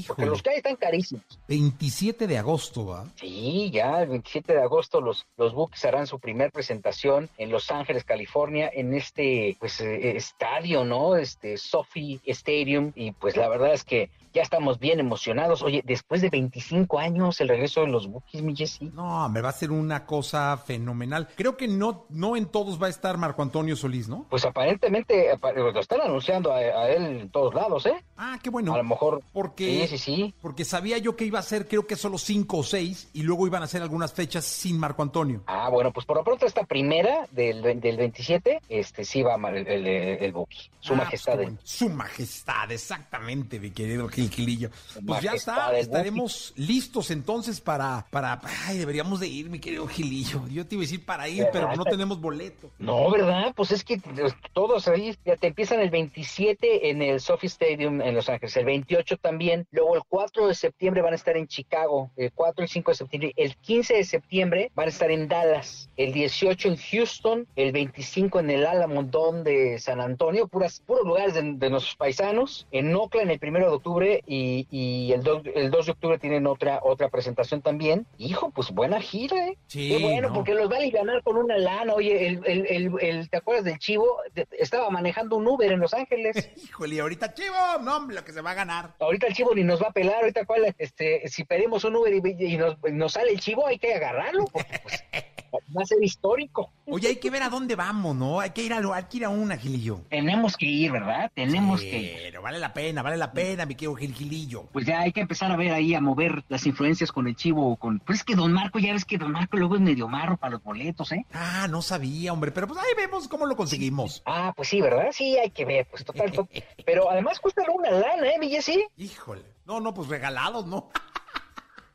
Porque 0.07 0.25
los 0.25 0.41
que 0.41 0.50
hay 0.51 0.57
están 0.57 0.75
carísimos. 0.75 1.24
27 1.48 2.27
de 2.27 2.38
agosto, 2.38 2.86
¿va? 2.88 3.05
Sí, 3.15 3.69
ya 3.72 4.01
el 4.01 4.10
27 4.10 4.53
de 4.53 4.62
agosto 4.62 5.01
los, 5.01 5.25
los 5.38 5.53
Bucks 5.53 5.86
harán 5.86 6.07
su 6.07 6.19
primer 6.19 6.51
presentación 6.51 7.29
en 7.38 7.51
Los 7.51 7.72
Ángeles, 7.72 8.03
California, 8.03 8.69
en 8.74 8.93
este 8.93 9.55
pues 9.60 9.79
eh, 9.81 10.17
estadio, 10.17 10.84
¿no? 10.84 11.15
Este 11.15 11.57
Sophie 11.57 12.19
Stadium. 12.25 12.91
Y 12.96 13.12
pues 13.12 13.38
la 13.38 13.48
verdad 13.50 13.74
es 13.74 13.84
que 13.84 14.10
ya 14.38 14.41
estamos 14.44 14.79
bien 14.79 15.00
emocionados. 15.00 15.62
Oye, 15.62 15.82
después 15.86 16.22
de 16.22 16.29
25 16.29 16.98
años, 17.00 17.39
el 17.41 17.50
regreso 17.50 17.82
de 17.82 17.88
los 17.88 18.08
Bucks, 18.08 18.41
mi 18.41 18.56
Jesse. 18.56 18.82
No, 18.94 19.27
me 19.29 19.41
va 19.41 19.50
a 19.50 19.53
ser 19.53 19.72
una 19.72 20.06
cosa 20.06 20.58
fenomenal. 20.58 21.27
Creo 21.36 21.58
que 21.58 21.67
no, 21.67 22.06
no 22.10 22.36
en 22.38 22.46
todos 22.48 22.82
va 22.82 22.88
a 22.88 22.89
estar 22.89 23.17
Marco 23.17 23.41
Antonio 23.41 23.75
Solís, 23.75 24.08
¿no? 24.08 24.25
Pues 24.29 24.46
aparentemente 24.46 25.32
apa- 25.32 25.51
lo 25.53 25.77
están 25.79 26.01
anunciando 26.01 26.51
a, 26.53 26.58
a 26.58 26.89
él 26.89 27.06
en 27.06 27.29
todos 27.29 27.53
lados, 27.53 27.86
¿eh? 27.86 27.96
Ah, 28.15 28.39
qué 28.41 28.50
bueno. 28.50 28.74
A 28.74 28.77
lo 28.77 28.84
mejor. 28.84 29.22
Porque, 29.34 29.88
Sí, 29.88 29.98
sí, 29.98 29.98
sí. 29.98 30.34
porque 30.41 30.65
sabía 30.65 30.98
yo 30.98 31.15
que 31.15 31.25
iba 31.25 31.39
a 31.39 31.44
ser, 31.44 31.67
creo 31.67 31.86
que 31.88 31.96
solo 31.96 32.17
cinco 32.17 32.58
o 32.58 32.63
seis, 32.63 33.10
y 33.13 33.24
luego 33.24 33.46
iban 33.48 33.62
a 33.62 33.65
hacer 33.65 33.82
algunas 33.82 34.13
fechas 34.13 34.46
sin 34.46 34.79
Marco 34.79 35.01
Antonio. 35.01 35.44
Ah, 35.48 35.70
bueno, 35.70 35.91
pues 35.91 36.06
por 36.06 36.17
lo 36.17 36.24
pronto 36.24 36.46
esta 36.46 36.63
primera 36.65 37.27
del, 37.32 37.62
del 37.82 37.98
27, 37.98 38.62
este 38.70 39.03
sí 39.06 39.22
va 39.24 39.36
a 39.36 39.50
el, 39.50 39.67
el, 39.67 39.88
el 39.88 40.32
Buki. 40.32 40.70
Su 40.79 40.94
Ah, 40.94 40.98
majestad. 40.98 41.34
pues 41.34 41.48
el- 41.48 41.53
bueno. 41.53 41.60
Su 41.63 41.89
majestad, 41.89 42.72
exactamente, 42.72 43.60
mi 43.60 43.72
querido 43.72 44.08
Gil 44.10 44.26
Gilillo. 44.29 44.69
Pues 45.05 45.22
ya 45.22 45.34
está, 45.34 45.77
estaremos 45.77 46.53
listos 46.55 47.12
entonces 47.12 47.62
para, 47.62 48.05
para, 48.10 48.39
ay, 48.65 48.77
deberíamos 48.77 49.19
de 49.19 49.27
ir, 49.27 49.50
mi 49.50 49.60
querido 49.60 49.88
Gilillo. 49.88 50.48
Yo 50.48 50.65
te 50.65 50.75
iba 50.75 50.81
a 50.81 50.86
decir 50.86 51.05
para 51.05 51.27
ir, 51.27 51.48
pero 51.51 51.75
no 51.75 51.84
tenemos 51.84 52.19
boleto. 52.19 52.72
No, 52.79 53.10
¿verdad? 53.12 53.53
Pues 53.55 53.72
es 53.72 53.84
que 53.84 53.98
pues, 53.98 54.34
todos 54.53 54.88
ahí 54.88 55.15
ya 55.25 55.36
te 55.36 55.48
empiezan 55.48 55.79
el 55.79 55.89
27 55.89 56.89
en 56.89 57.01
el 57.01 57.19
Sophie 57.19 57.48
Stadium 57.48 58.01
en 58.01 58.15
Los 58.15 58.29
Ángeles, 58.29 58.55
el 58.57 58.65
28 58.65 59.17
también, 59.17 59.67
luego 59.72 59.96
el 59.96 60.01
4 60.07 60.48
de 60.48 60.55
septiembre 60.55 61.01
van 61.01 61.13
a 61.13 61.15
estar 61.15 61.38
en 61.38 61.48
Chicago, 61.48 62.12
el 62.15 62.31
4 62.31 62.65
y 62.65 62.67
5 62.67 62.91
de 62.91 62.96
septiembre, 62.96 63.34
el 63.36 63.55
15 63.55 63.93
de 63.96 64.03
septiembre 64.03 64.72
van 64.75 64.88
a 64.88 64.89
estar 64.89 65.12
en 65.12 65.27
Dallas, 65.27 65.89
el 65.98 66.13
18 66.13 66.69
en 66.69 66.77
Houston, 66.77 67.48
el 67.55 67.72
25 67.72 68.39
en 68.39 68.50
el 68.50 68.65
Alamodón 68.65 69.43
de 69.43 69.79
San 69.79 70.01
Antonio, 70.01 70.48
puras, 70.48 70.81
puros 70.86 71.05
lugares 71.05 71.34
de, 71.34 71.41
de 71.41 71.69
nuestros 71.69 71.96
paisanos, 71.96 72.67
en 72.72 72.93
Oakland 72.96 73.31
el 73.31 73.39
1 73.41 73.60
de 73.60 73.67
octubre 73.67 74.06
y, 74.25 74.67
y 74.71 75.11
el, 75.13 75.23
2, 75.23 75.43
el 75.55 75.71
2 75.71 75.85
de 75.85 75.91
octubre 75.91 76.17
tienen 76.19 76.47
otra, 76.47 76.79
otra 76.83 77.09
presentación 77.09 77.61
también. 77.61 78.05
Hijo, 78.17 78.51
pues 78.51 78.71
buena 78.71 78.99
gira, 79.01 79.47
¿eh? 79.47 79.57
Sí, 79.67 79.89
Qué 79.89 80.03
bueno, 80.03 80.29
no. 80.29 80.33
porque 80.33 80.53
los 80.53 80.69
van 80.69 80.81
a 80.83 80.89
ganar 80.89 81.23
con 81.23 81.37
una 81.37 81.57
lana. 81.57 81.93
Oye, 81.93 82.27
el, 82.27 82.41
el, 82.45 82.65
el, 82.67 82.91
el- 83.01 83.29
¿te 83.29 83.37
acuerdas 83.37 83.65
del 83.65 83.79
chivo? 83.79 84.05
De- 84.33 84.47
Estaba 84.59 84.89
manejando 84.89 85.35
un 85.37 85.47
Uber 85.47 85.71
en 85.71 85.79
Los 85.79 85.93
Ángeles. 85.93 86.49
Híjole, 86.63 86.99
ahorita, 86.99 87.33
chivo, 87.33 87.55
no, 87.81 87.97
hombre, 87.97 88.15
lo 88.15 88.23
que 88.25 88.33
se 88.33 88.41
va 88.41 88.51
a 88.51 88.55
ganar. 88.55 88.95
Ahorita 88.99 89.27
el 89.27 89.33
chivo 89.33 89.53
ni 89.55 89.63
nos 89.63 89.81
va 89.81 89.87
a 89.87 89.91
pelar. 89.93 90.17
Ahorita, 90.21 90.45
¿cuál? 90.45 90.73
Este, 90.77 91.27
si 91.27 91.43
pedimos 91.43 91.83
un 91.83 91.95
Uber 91.95 92.13
y, 92.13 92.45
y 92.53 92.57
nos, 92.57 92.77
nos 92.91 93.13
sale 93.13 93.31
el 93.31 93.39
chivo, 93.39 93.65
hay 93.67 93.77
que 93.79 93.93
agarrarlo. 93.93 94.45
Porque, 94.45 94.79
pues, 94.83 95.03
va 95.75 95.81
a 95.81 95.85
ser 95.85 96.01
histórico. 96.03 96.71
Oye, 96.85 97.09
hay 97.09 97.15
que 97.17 97.29
ver 97.29 97.43
a 97.43 97.49
dónde 97.49 97.75
vamos, 97.75 98.15
¿no? 98.15 98.39
Hay 98.39 98.51
que 98.51 98.63
ir 98.63 98.73
a, 98.73 98.77
hay 98.95 99.03
que 99.05 99.17
ir 99.17 99.25
a 99.25 99.29
una, 99.29 99.57
Gilillo. 99.57 99.99
Tenemos 100.09 100.55
que 100.55 100.65
ir, 100.65 100.91
¿verdad? 100.91 101.29
Tenemos 101.33 101.81
Sí, 101.81 101.89
que 101.89 101.97
ir. 101.97 102.17
Pero 102.23 102.41
vale 102.41 102.59
la 102.59 102.73
pena, 102.73 103.01
vale 103.01 103.17
la 103.17 103.31
pena, 103.33 103.65
mi 103.65 103.75
querido 103.75 103.95
Gil 103.97 104.13
Gilillo. 104.13 104.63
Pues 104.71 104.85
ya 104.85 104.99
hay 105.01 105.11
que 105.11 105.21
empezar 105.21 105.51
a 105.51 105.55
ver 105.57 105.71
ahí, 105.73 105.93
a 105.95 106.01
mover 106.01 106.43
las 106.49 106.65
influencias 106.65 107.11
con 107.11 107.27
el 107.27 107.35
chivo. 107.35 107.75
con 107.77 107.99
Pues 107.99 108.19
es 108.19 108.23
que 108.23 108.35
Don 108.35 108.51
Marco, 108.53 108.79
ya 108.79 108.93
ves 108.93 109.05
que 109.05 109.17
Don 109.17 109.31
Marco 109.31 109.57
luego 109.57 109.75
es 109.75 109.81
medio 109.81 110.07
marro 110.07 110.37
para 110.37 110.53
los 110.53 110.63
boletos, 110.63 111.11
¿eh? 111.11 111.25
Ah, 111.33 111.67
no 111.69 111.81
sabía, 111.81 112.31
hombre, 112.33 112.51
pero 112.51 112.67
pues 112.67 112.79
ahí 112.79 112.89
vemos 112.95 113.27
cómo 113.27 113.45
lo 113.45 113.55
conseguimos. 113.55 114.21
Ah, 114.25 114.53
pues 114.55 114.69
sí, 114.69 114.81
¿verdad? 114.81 115.07
Sí, 115.11 115.37
hay 115.37 115.49
que 115.49 115.65
ver, 115.65 115.87
pues 115.89 116.05
total. 116.05 116.31
to- 116.31 116.47
Pero 116.85 117.09
además 117.11 117.39
cuesta 117.39 117.63
una 117.73 117.91
lana, 117.91 118.27
¿eh, 118.27 118.37
mi 118.39 118.49
Jessy? 118.49 118.85
Híjole. 118.97 119.43
No, 119.65 119.79
no, 119.79 119.93
pues 119.93 120.07
regalados, 120.07 120.65
¿no? 120.65 120.89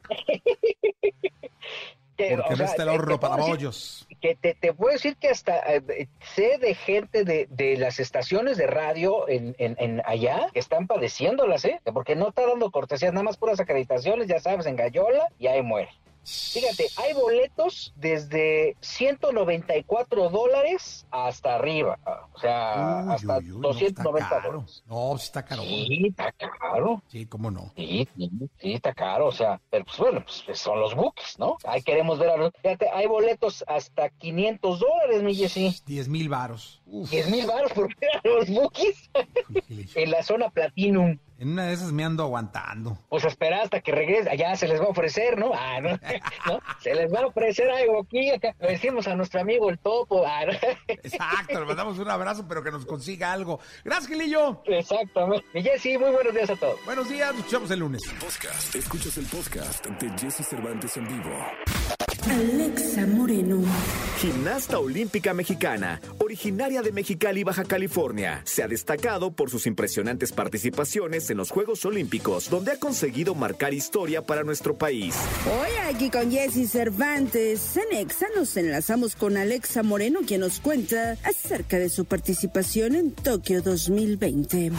Que, 2.17 2.37
Porque 2.37 2.49
o 2.49 2.51
no 2.51 2.57
sea, 2.57 2.67
está 2.67 2.83
el 2.83 2.89
ahorro 2.91 3.15
te 3.15 3.19
para 3.19 3.37
bollos. 3.37 4.07
Que 4.23 4.37
te, 4.37 4.55
te 4.55 4.73
puedo 4.73 4.93
decir 4.93 5.17
que 5.17 5.29
hasta 5.29 5.59
eh, 5.75 6.09
sé 6.35 6.57
de 6.59 6.75
gente 6.75 7.25
de, 7.25 7.49
de 7.51 7.77
las 7.77 8.01
estaciones 8.01 8.57
de 8.57 8.67
radio 8.67 9.29
en, 9.29 9.55
en, 9.59 10.01
allá 10.07 10.47
que 10.55 10.61
están 10.61 10.87
padeciéndolas, 10.87 11.65
¿eh? 11.65 11.81
Porque 11.93 12.17
no 12.17 12.29
está 12.29 12.47
dando 12.47 12.71
cortesías, 12.71 13.13
nada 13.13 13.25
más 13.25 13.37
puras 13.37 13.61
acreditaciones, 13.61 14.29
ya 14.29 14.39
sabes, 14.39 14.65
en 14.67 14.77
Gallola 14.77 15.27
y 15.39 15.49
ahí 15.49 15.61
muere. 15.61 15.91
Fíjate, 16.25 16.87
hay 16.99 17.15
boletos 17.15 17.93
desde 17.97 18.77
194 18.81 20.29
dólares 20.31 21.07
hasta 21.11 21.57
arriba. 21.57 21.99
O 22.33 22.39
sea, 22.39 23.03
Uy, 23.07 23.13
hasta 23.15 23.39
uy, 23.39 23.53
uy, 23.53 23.59
no, 23.61 23.71
está 23.71 24.03
290 24.03 24.29
caro. 24.29 24.53
dólares. 24.53 24.83
No, 24.87 25.19
sí 25.19 25.25
está 25.25 25.45
caro. 25.45 25.63
Sí, 25.63 26.07
está 26.09 26.33
caro. 26.33 27.03
Sí, 27.09 27.27
cómo 27.27 27.51
no. 27.51 27.73
Sí, 27.77 28.09
sí, 28.17 28.31
sí, 28.61 28.73
está 28.75 28.95
caro, 28.95 29.27
o 29.27 29.33
sea, 29.33 29.61
pero 29.71 29.85
pues 29.85 29.99
bueno, 29.99 30.25
pues 30.47 30.59
son 30.59 30.81
los 30.81 30.95
bookies, 30.95 31.39
¿no? 31.39 31.57
Ahí 31.65 31.83
queremos 31.83 32.19
ver 32.19 32.31
a 32.31 32.37
los... 32.37 32.53
Fíjate, 32.63 32.89
hay 32.91 33.07
boletos 33.07 33.65
hasta 33.67 34.09
500 34.11 34.79
dólares, 34.81 35.23
mi 35.23 35.35
Jessy. 35.35 35.75
10 35.87 36.09
mil 36.09 36.29
varos. 36.29 36.81
Uf, 36.87 37.11
10 37.11 37.31
mil 37.31 37.47
baros 37.47 37.73
por 37.73 37.89
ver 37.97 38.11
a 38.17 38.21
los 38.29 38.49
bookies 38.49 39.11
Gilillo. 39.67 39.91
en 40.01 40.11
la 40.11 40.23
zona 40.23 40.51
Platinum. 40.51 41.19
En 41.43 41.49
una 41.49 41.67
de 41.67 41.73
esas 41.73 41.91
me 41.91 42.05
ando 42.05 42.23
aguantando. 42.23 42.97
Pues 43.09 43.25
espera 43.25 43.63
hasta 43.63 43.81
que 43.81 43.91
regrese, 43.91 44.31
allá 44.31 44.55
se 44.55 44.69
les 44.69 44.81
va 44.81 44.85
a 44.85 44.91
ofrecer, 44.91 45.37
¿no? 45.37 45.51
Ah, 45.53 45.81
no, 45.81 45.91
¿no? 46.47 46.61
Se 46.81 46.95
les 46.95 47.13
va 47.13 47.19
a 47.19 47.27
ofrecer 47.27 47.69
algo 47.69 48.03
aquí, 48.03 48.31
acá. 48.31 48.55
Le 48.61 48.69
decimos 48.69 49.09
a 49.09 49.17
nuestro 49.17 49.41
amigo 49.41 49.69
el 49.69 49.77
topo. 49.81 50.25
Ah, 50.25 50.45
¿no? 50.47 50.53
Exacto, 50.87 51.59
le 51.59 51.67
mandamos 51.67 51.99
un 51.99 52.09
abrazo, 52.09 52.47
pero 52.47 52.63
que 52.63 52.71
nos 52.71 52.87
consiga 52.87 53.33
algo. 53.33 53.59
Gracias, 53.85 54.07
Gilillo. 54.07 54.63
Exactamente. 54.67 55.45
Mi 55.53 55.65
Jessy, 55.65 55.99
muy 55.99 56.13
buenos 56.13 56.33
días 56.33 56.49
a 56.49 56.55
todos. 56.55 56.79
Buenos 56.85 57.09
días, 57.09 57.31
nos 57.31 57.39
escuchamos 57.39 57.71
el 57.73 57.81
lunes. 57.81 58.03
Podcast. 58.21 58.77
Escuchas 58.77 59.19
el 59.19 59.27
podcast 59.27 59.85
de 59.85 60.11
Jesse 60.21 60.47
Cervantes 60.47 60.97
en 60.97 61.09
vivo. 61.09 61.37
Alexa 62.31 63.07
Moreno. 63.07 63.61
Gimnasta 64.19 64.79
olímpica 64.79 65.35
mexicana, 65.35 66.01
originaria 66.19 66.81
de 66.81 66.93
Mexicali, 66.93 67.43
Baja 67.43 67.65
California, 67.65 68.43
se 68.45 68.63
ha 68.63 68.69
destacado 68.69 69.33
por 69.33 69.51
sus 69.51 69.67
impresionantes 69.67 70.31
participaciones 70.31 71.29
en 71.31 71.39
los 71.39 71.51
Juegos 71.51 71.85
Olímpicos, 71.85 72.49
donde 72.49 72.73
ha 72.73 72.79
conseguido 72.79 73.35
marcar 73.35 73.75
historia 73.75 74.23
para 74.23 74.45
nuestro 74.45 74.79
país. 74.79 75.17
Hoy 75.47 75.71
aquí 75.89 76.11
con 76.11 76.31
Jesse 76.31 76.71
Cervantes, 76.71 77.77
en 77.77 77.99
Exa 77.99 78.27
nos 78.37 78.57
enlazamos 78.57 79.17
con 79.17 79.37
Alexa 79.37 79.83
Moreno, 79.83 80.21
quien 80.27 80.43
nos 80.43 80.61
cuenta 80.61 81.17
acerca 81.25 81.79
de 81.79 81.89
su 81.89 82.05
participación 82.05 82.95
en 82.95 83.13
Tokio 83.13 83.63
2020. 83.63 84.71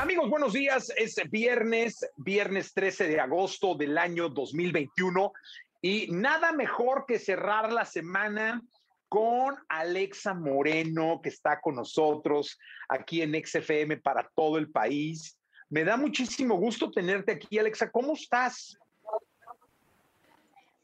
Amigos, 0.00 0.30
buenos 0.30 0.52
días. 0.52 0.92
Es 0.96 1.16
viernes, 1.30 2.06
viernes 2.16 2.72
13 2.72 3.08
de 3.08 3.20
agosto 3.20 3.74
del 3.74 3.98
año 3.98 4.28
2021 4.28 5.32
y 5.80 6.08
nada 6.10 6.52
mejor 6.52 7.04
que 7.06 7.18
cerrar 7.18 7.72
la 7.72 7.84
semana 7.84 8.62
con 9.08 9.56
Alexa 9.68 10.34
Moreno, 10.34 11.20
que 11.22 11.30
está 11.30 11.60
con 11.60 11.76
nosotros 11.76 12.58
aquí 12.88 13.22
en 13.22 13.34
XFM 13.34 13.98
para 13.98 14.28
todo 14.34 14.58
el 14.58 14.70
país. 14.70 15.38
Me 15.70 15.84
da 15.84 15.96
muchísimo 15.96 16.56
gusto 16.56 16.90
tenerte 16.90 17.32
aquí, 17.32 17.58
Alexa. 17.58 17.90
¿Cómo 17.90 18.14
estás? 18.14 18.76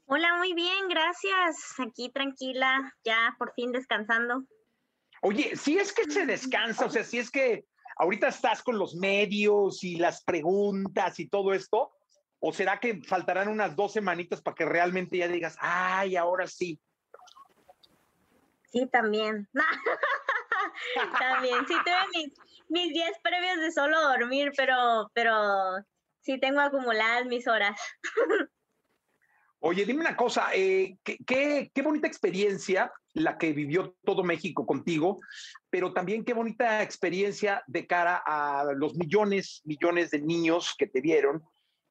Hola, 0.07 0.37
muy 0.37 0.53
bien, 0.55 0.89
gracias. 0.89 1.75
Aquí 1.79 2.11
tranquila, 2.11 2.95
ya 3.05 3.35
por 3.39 3.53
fin 3.55 3.73
descansando. 3.73 4.45
Oye, 5.23 5.57
si 5.57 5.79
es 5.79 5.93
que 5.93 6.05
se 6.11 6.27
descansa, 6.27 6.85
o 6.87 6.91
sea, 6.91 7.03
si 7.03 7.19
es 7.19 7.31
que 7.31 7.65
ahorita 7.97 8.29
estás 8.29 8.63
con 8.63 8.79
los 8.79 8.95
medios 8.95 9.83
y 9.83 9.97
las 9.97 10.23
preguntas 10.23 11.19
y 11.19 11.29
todo 11.29 11.55
esto, 11.55 11.93
¿o 12.47 12.53
será 12.53 12.79
que 12.79 13.01
faltarán 13.03 13.49
unas 13.49 13.75
dos 13.75 13.95
semanitas 13.95 14.43
para 14.43 14.55
que 14.55 14.67
realmente 14.67 15.17
ya 15.17 15.29
digas, 15.29 15.57
ay, 15.61 16.15
ahora 16.15 16.47
sí? 16.47 16.79
Sí, 18.71 18.87
también. 18.93 19.49
también, 21.19 21.67
sí 21.67 21.75
tuve 21.87 21.97
mis, 22.13 22.35
mis 22.69 22.93
días 22.93 23.13
previos 23.23 23.61
de 23.61 23.73
solo 23.73 23.99
dormir, 23.99 24.53
pero, 24.59 25.11
pero 25.15 25.33
sí 26.21 26.39
tengo 26.39 26.61
acumuladas 26.61 27.25
mis 27.25 27.49
horas. 27.49 27.81
Oye, 29.61 29.87
dime 29.87 30.03
una 30.03 30.15
cosa, 30.15 30.51
eh, 30.53 30.99
¿qué, 31.03 31.17
qué, 31.27 31.71
qué 31.75 31.81
bonita 31.81 32.07
experiencia 32.07 32.93
la 33.15 33.39
que 33.39 33.55
vivió 33.55 33.97
todo 34.05 34.23
México 34.23 34.67
contigo, 34.67 35.19
pero 35.71 35.95
también 35.95 36.27
qué 36.27 36.35
bonita 36.35 36.83
experiencia 36.83 37.65
de 37.67 37.87
cara 37.87 38.23
a 38.27 38.65
los 38.77 38.97
millones, 38.97 39.63
millones 39.65 40.11
de 40.11 40.21
niños 40.21 40.75
que 40.77 40.87
te 40.87 41.01
vieron 41.01 41.43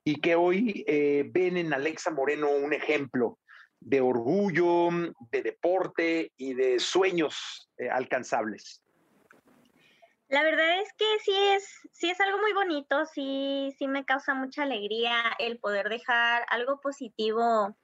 y 0.04 0.20
que 0.20 0.36
hoy 0.36 0.84
eh, 0.88 1.26
ven 1.32 1.58
en 1.58 1.74
Alexa 1.74 2.12
Moreno 2.12 2.50
un 2.50 2.74
ejemplo 2.74 3.40
de 3.80 4.02
orgullo, 4.02 4.90
de 5.32 5.42
deporte 5.42 6.32
y 6.38 6.54
de 6.54 6.80
sueños 6.80 7.70
eh, 7.78 7.90
alcanzables? 7.90 8.82
La 10.30 10.44
verdad 10.44 10.82
es 10.82 10.92
que 10.98 11.06
sí 11.24 11.34
es, 11.36 11.80
sí 11.92 12.10
es 12.10 12.20
algo 12.20 12.40
muy 12.40 12.54
bonito, 12.54 13.06
sí, 13.06 13.74
sí 13.78 13.88
me 13.88 14.06
causa 14.06 14.34
mucha 14.34 14.64
alegría 14.64 15.22
el 15.38 15.60
poder 15.60 15.90
dejar 15.90 16.46
algo 16.50 16.80
positivo 16.82 17.76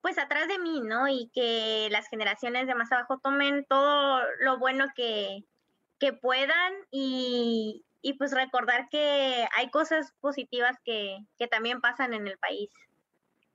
pues 0.00 0.16
atrás 0.18 0.46
de 0.46 0.58
mí, 0.58 0.80
¿no? 0.80 1.08
Y 1.08 1.28
que 1.34 1.88
las 1.90 2.08
generaciones 2.08 2.66
de 2.66 2.74
más 2.74 2.92
abajo 2.92 3.18
tomen 3.18 3.66
todo 3.68 4.20
lo 4.40 4.58
bueno 4.58 4.86
que, 4.94 5.44
que 5.98 6.12
puedan 6.12 6.72
y, 6.90 7.84
y 8.02 8.14
pues 8.14 8.32
recordar 8.32 8.88
que 8.90 9.46
hay 9.56 9.70
cosas 9.70 10.12
positivas 10.20 10.76
que, 10.84 11.18
que 11.38 11.48
también 11.48 11.80
pasan 11.80 12.14
en 12.14 12.26
el 12.26 12.38
país. 12.38 12.70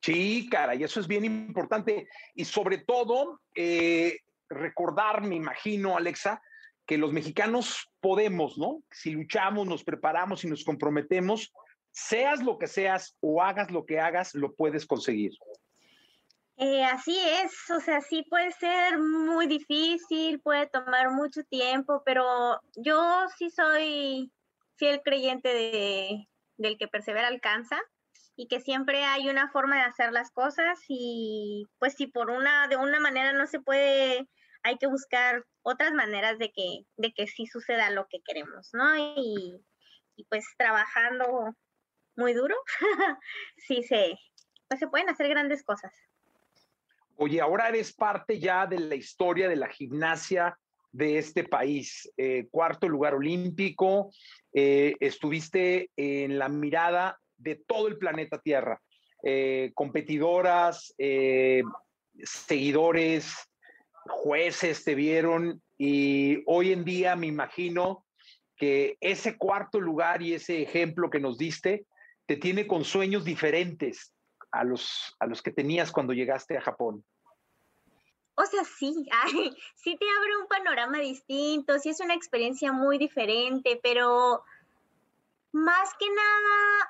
Sí, 0.01 0.49
cara, 0.51 0.75
y 0.75 0.83
eso 0.83 0.99
es 0.99 1.07
bien 1.07 1.23
importante. 1.23 2.09
Y 2.35 2.43
sobre 2.43 2.77
todo, 2.77 3.39
eh, 3.55 4.19
recordar, 4.49 5.21
me 5.21 5.35
imagino, 5.35 5.95
Alexa, 5.95 6.41
que 6.85 6.97
los 6.97 7.13
mexicanos 7.13 7.89
podemos, 8.01 8.57
¿no? 8.57 8.83
Si 8.91 9.11
luchamos, 9.11 9.65
nos 9.65 9.83
preparamos 9.85 10.43
y 10.43 10.49
nos 10.49 10.65
comprometemos, 10.65 11.53
seas 11.91 12.43
lo 12.43 12.57
que 12.57 12.67
seas 12.67 13.15
o 13.21 13.41
hagas 13.41 13.71
lo 13.71 13.85
que 13.85 13.99
hagas, 13.99 14.33
lo 14.35 14.53
puedes 14.53 14.85
conseguir. 14.85 15.31
Eh, 16.57 16.83
así 16.85 17.17
es, 17.17 17.51
o 17.71 17.79
sea, 17.79 18.01
sí 18.01 18.23
puede 18.29 18.51
ser 18.51 18.99
muy 18.99 19.47
difícil, 19.47 20.39
puede 20.39 20.67
tomar 20.67 21.09
mucho 21.11 21.43
tiempo, 21.43 22.03
pero 22.05 22.59
yo 22.75 23.25
sí 23.37 23.49
soy 23.49 24.31
fiel 24.75 25.01
creyente 25.03 25.49
de, 25.49 26.27
del 26.57 26.77
que 26.77 26.87
persevera 26.87 27.27
alcanza 27.27 27.79
y 28.35 28.47
que 28.47 28.59
siempre 28.59 29.03
hay 29.03 29.29
una 29.29 29.49
forma 29.51 29.77
de 29.77 29.83
hacer 29.83 30.11
las 30.11 30.31
cosas 30.31 30.79
y 30.87 31.65
pues 31.79 31.95
si 31.95 32.07
por 32.07 32.29
una 32.29 32.67
de 32.67 32.77
una 32.77 32.99
manera 32.99 33.33
no 33.33 33.47
se 33.47 33.59
puede 33.59 34.27
hay 34.63 34.77
que 34.77 34.87
buscar 34.87 35.45
otras 35.61 35.93
maneras 35.93 36.39
de 36.39 36.51
que 36.51 36.85
de 36.97 37.13
que 37.13 37.27
sí 37.27 37.45
suceda 37.45 37.91
lo 37.91 38.07
que 38.07 38.21
queremos 38.25 38.69
no 38.73 38.97
y, 38.97 39.63
y 40.15 40.23
pues 40.25 40.45
trabajando 40.57 41.55
muy 42.15 42.33
duro 42.33 42.55
sí 43.57 43.83
se 43.83 44.17
pues 44.67 44.79
se 44.79 44.87
pueden 44.87 45.09
hacer 45.09 45.27
grandes 45.29 45.63
cosas 45.63 45.93
oye 47.17 47.41
ahora 47.41 47.69
eres 47.69 47.93
parte 47.93 48.39
ya 48.39 48.65
de 48.65 48.79
la 48.79 48.95
historia 48.95 49.47
de 49.47 49.55
la 49.55 49.69
gimnasia 49.69 50.57
de 50.91 51.17
este 51.17 51.43
país 51.43 52.09
eh, 52.17 52.47
cuarto 52.51 52.87
lugar 52.87 53.15
olímpico 53.15 54.11
eh, 54.53 54.95
estuviste 54.99 55.89
en 55.95 56.37
la 56.37 56.49
mirada 56.49 57.19
de 57.37 57.55
todo 57.55 57.87
el 57.87 57.97
planeta 57.97 58.39
Tierra. 58.39 58.79
Eh, 59.25 59.71
competidoras, 59.73 60.93
seguidores, 62.17 63.33
jueces 64.05 64.83
te 64.83 64.95
vieron 64.95 65.61
y 65.77 66.43
hoy 66.45 66.71
en 66.71 66.83
día 66.83 67.15
me 67.15 67.27
imagino 67.27 68.05
que 68.55 68.97
ese 69.01 69.37
cuarto 69.37 69.79
lugar 69.79 70.21
y 70.21 70.33
ese 70.33 70.61
ejemplo 70.61 71.09
que 71.09 71.19
nos 71.19 71.37
diste 71.37 71.85
te 72.25 72.37
tiene 72.37 72.67
con 72.67 72.83
sueños 72.83 73.25
diferentes 73.25 74.13
a 74.53 74.63
los, 74.63 75.15
a 75.19 75.25
los 75.25 75.41
que 75.41 75.51
tenías 75.51 75.91
cuando 75.91 76.13
llegaste 76.13 76.57
a 76.57 76.61
Japón. 76.61 77.03
O 78.35 78.45
sea, 78.45 78.63
sí, 78.63 78.93
sí 79.75 79.97
te 79.97 80.05
abre 80.17 80.37
un 80.37 80.47
panorama 80.47 80.99
distinto, 80.99 81.77
sí 81.79 81.89
es 81.89 81.99
una 81.99 82.13
experiencia 82.13 82.71
muy 82.71 82.97
diferente, 82.97 83.79
pero 83.83 84.43
más 85.51 85.89
que 85.99 86.07
nada 86.09 86.89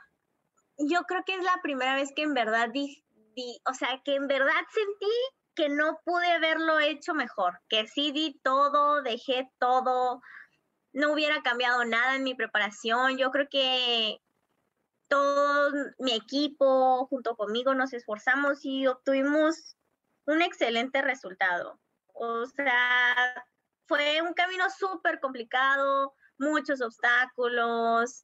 yo 0.77 1.03
creo 1.03 1.23
que 1.25 1.35
es 1.35 1.43
la 1.43 1.59
primera 1.61 1.95
vez 1.95 2.11
que 2.15 2.23
en 2.23 2.33
verdad 2.33 2.69
di, 2.69 3.03
o 3.65 3.73
sea, 3.73 4.01
que 4.03 4.15
en 4.15 4.27
verdad 4.27 4.51
sentí 4.71 5.11
que 5.55 5.69
no 5.69 5.99
pude 6.03 6.31
haberlo 6.31 6.79
hecho 6.79 7.13
mejor, 7.13 7.59
que 7.69 7.87
sí 7.87 8.11
di 8.11 8.39
todo, 8.43 9.01
dejé 9.03 9.49
todo, 9.59 10.21
no 10.93 11.13
hubiera 11.13 11.41
cambiado 11.43 11.85
nada 11.85 12.15
en 12.15 12.23
mi 12.23 12.35
preparación. 12.35 13.17
Yo 13.17 13.29
creo 13.31 13.47
que 13.49 14.19
todo 15.07 15.71
mi 15.99 16.13
equipo 16.13 17.05
junto 17.07 17.35
conmigo 17.35 17.73
nos 17.73 17.93
esforzamos 17.93 18.63
y 18.63 18.87
obtuvimos 18.87 19.77
un 20.25 20.41
excelente 20.41 21.01
resultado. 21.01 21.79
O 22.13 22.45
sea, 22.45 23.45
fue 23.87 24.21
un 24.21 24.33
camino 24.33 24.69
súper 24.69 25.19
complicado, 25.19 26.15
muchos 26.37 26.81
obstáculos 26.81 28.23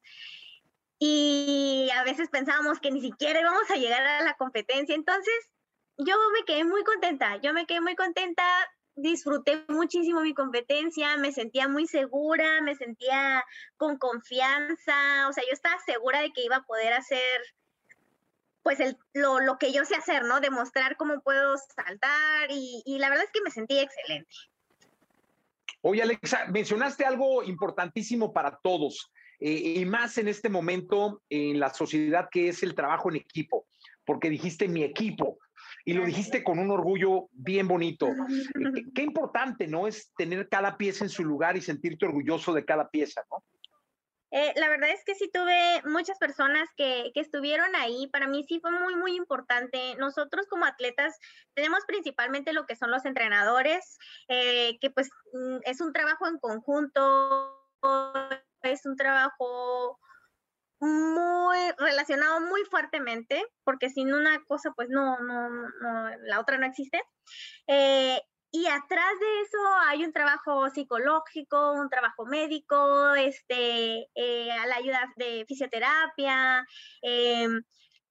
y 0.98 1.88
a 1.94 2.04
veces 2.04 2.28
pensábamos 2.28 2.78
que 2.78 2.90
ni 2.90 3.00
siquiera 3.00 3.40
íbamos 3.40 3.70
a 3.70 3.76
llegar 3.76 4.06
a 4.06 4.22
la 4.22 4.34
competencia. 4.34 4.94
Entonces, 4.94 5.34
yo 5.96 6.14
me 6.32 6.44
quedé 6.44 6.64
muy 6.64 6.84
contenta, 6.84 7.36
yo 7.36 7.52
me 7.52 7.66
quedé 7.66 7.80
muy 7.80 7.96
contenta, 7.96 8.44
disfruté 9.02 9.64
muchísimo 9.68 10.20
mi 10.22 10.34
competencia, 10.34 11.16
me 11.16 11.32
sentía 11.32 11.68
muy 11.68 11.86
segura, 11.86 12.60
me 12.62 12.74
sentía 12.74 13.44
con 13.76 13.98
confianza, 13.98 15.28
o 15.28 15.32
sea, 15.32 15.44
yo 15.44 15.52
estaba 15.52 15.78
segura 15.84 16.20
de 16.22 16.32
que 16.32 16.44
iba 16.44 16.56
a 16.56 16.64
poder 16.64 16.92
hacer 16.92 17.40
pues 18.62 18.78
el, 18.80 18.98
lo, 19.14 19.40
lo, 19.40 19.58
que 19.58 19.72
yo 19.72 19.84
sé 19.84 19.94
hacer, 19.94 20.24
¿no? 20.24 20.40
Demostrar 20.40 20.96
cómo 20.96 21.20
puedo 21.22 21.56
saltar 21.74 22.50
y, 22.50 22.82
y 22.84 22.98
la 22.98 23.08
verdad 23.08 23.24
es 23.24 23.30
que 23.32 23.40
me 23.40 23.50
sentí 23.50 23.78
excelente. 23.78 24.36
Oye, 25.82 26.02
Alexa, 26.02 26.44
mencionaste 26.48 27.04
algo 27.04 27.42
importantísimo 27.42 28.32
para 28.32 28.58
todos. 28.62 29.10
Eh, 29.40 29.76
y 29.76 29.84
más 29.86 30.18
en 30.18 30.28
este 30.28 30.50
momento 30.50 31.22
en 31.30 31.58
la 31.58 31.72
sociedad 31.72 32.28
que 32.30 32.48
es 32.48 32.62
el 32.62 32.74
trabajo 32.74 33.08
en 33.08 33.16
equipo, 33.16 33.66
porque 34.04 34.28
dijiste 34.28 34.68
mi 34.68 34.84
equipo 34.84 35.38
y 35.84 35.94
lo 35.94 36.04
dijiste 36.04 36.44
con 36.44 36.58
un 36.58 36.70
orgullo 36.70 37.28
bien 37.32 37.68
bonito. 37.68 38.06
Eh, 38.08 38.84
qué, 38.94 39.02
importante, 39.02 39.66
¿no? 39.66 39.86
Es 39.86 40.12
tener 40.16 40.48
cada 40.48 40.76
pieza 40.76 41.04
en 41.04 41.10
su 41.10 41.24
lugar 41.24 41.56
y 41.56 41.60
sentirte 41.60 42.06
orgulloso 42.06 42.52
de 42.52 42.64
cada 42.64 42.88
pieza, 42.88 43.22
¿no? 43.30 43.42
Eh, 44.32 44.52
la 44.54 44.68
verdad 44.68 44.90
es 44.90 45.02
que 45.04 45.16
sí 45.16 45.28
tuve 45.32 45.82
muchas 45.86 46.16
personas 46.18 46.68
que, 46.76 47.10
que, 47.12 47.20
estuvieron 47.20 47.74
ahí. 47.74 48.08
Para 48.12 48.28
mí 48.28 48.44
sí 48.46 48.60
fue 48.60 48.70
muy, 48.70 48.94
muy 48.94 49.16
importante. 49.16 49.96
Nosotros 49.98 50.46
como 50.48 50.66
atletas 50.66 51.18
tenemos 51.54 51.80
principalmente 51.84 52.52
lo 52.52 52.64
que 52.64 52.76
son 52.76 52.92
los 52.92 53.04
entrenadores, 53.04 53.98
que 54.28 54.90
pues 54.94 55.10
mm, 55.32 55.58
es 55.64 55.80
un 55.80 55.92
trabajo 55.92 56.28
en 56.28 56.38
conjunto 56.38 57.56
es 58.62 58.86
un 58.86 58.96
trabajo 58.96 59.98
muy 60.80 61.58
relacionado 61.78 62.40
muy 62.40 62.64
fuertemente, 62.64 63.44
porque 63.64 63.90
sin 63.90 64.12
una 64.14 64.42
cosa, 64.44 64.72
pues 64.72 64.88
no, 64.88 65.18
no, 65.20 65.48
no 65.50 66.10
la 66.22 66.40
otra 66.40 66.58
no 66.58 66.66
existe. 66.66 67.02
Eh, 67.66 68.20
y 68.52 68.66
atrás 68.66 69.12
de 69.20 69.40
eso 69.42 69.58
hay 69.86 70.04
un 70.04 70.12
trabajo 70.12 70.68
psicológico, 70.70 71.72
un 71.72 71.88
trabajo 71.88 72.26
médico, 72.26 73.14
este, 73.14 74.08
eh, 74.14 74.50
a 74.50 74.66
la 74.66 74.76
ayuda 74.76 75.12
de 75.16 75.44
fisioterapia, 75.46 76.66
eh, 77.02 77.48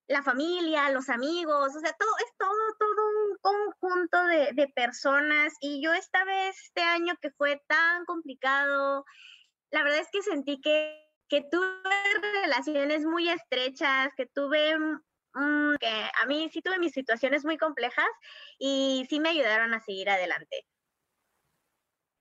la 0.08 0.24
familia, 0.24 0.90
los 0.92 1.10
amigos, 1.10 1.76
o 1.76 1.80
sea, 1.80 1.94
todo 1.94 2.10
es 2.20 2.38
todo, 2.38 2.52
todo 2.80 3.10
un 3.30 3.38
conjunto 3.42 4.24
de, 4.28 4.50
de 4.54 4.68
personas. 4.70 5.54
Y 5.60 5.84
yo 5.84 5.94
esta 5.94 6.24
vez, 6.24 6.56
este 6.64 6.82
año 6.82 7.16
que 7.22 7.32
fue 7.32 7.62
tan 7.68 8.06
complicado, 8.06 9.06
la 9.72 9.84
verdad 9.84 10.00
es 10.00 10.10
que 10.12 10.22
sentí 10.24 10.62
que, 10.62 11.09
que 11.30 11.44
tuve 11.50 11.70
relaciones 12.42 13.06
muy 13.06 13.30
estrechas, 13.30 14.10
que 14.18 14.26
tuve, 14.26 14.76
que 15.80 15.88
a 16.22 16.26
mí 16.28 16.50
sí 16.52 16.62
tuve 16.62 16.80
mis 16.80 16.92
situaciones 16.92 17.46
muy 17.46 17.58
complejas 17.58 18.08
y 18.58 19.06
sí 19.10 19.20
me 19.20 19.30
ayudaron 19.30 19.74
a 19.74 19.80
seguir 19.80 20.10
adelante. 20.10 20.66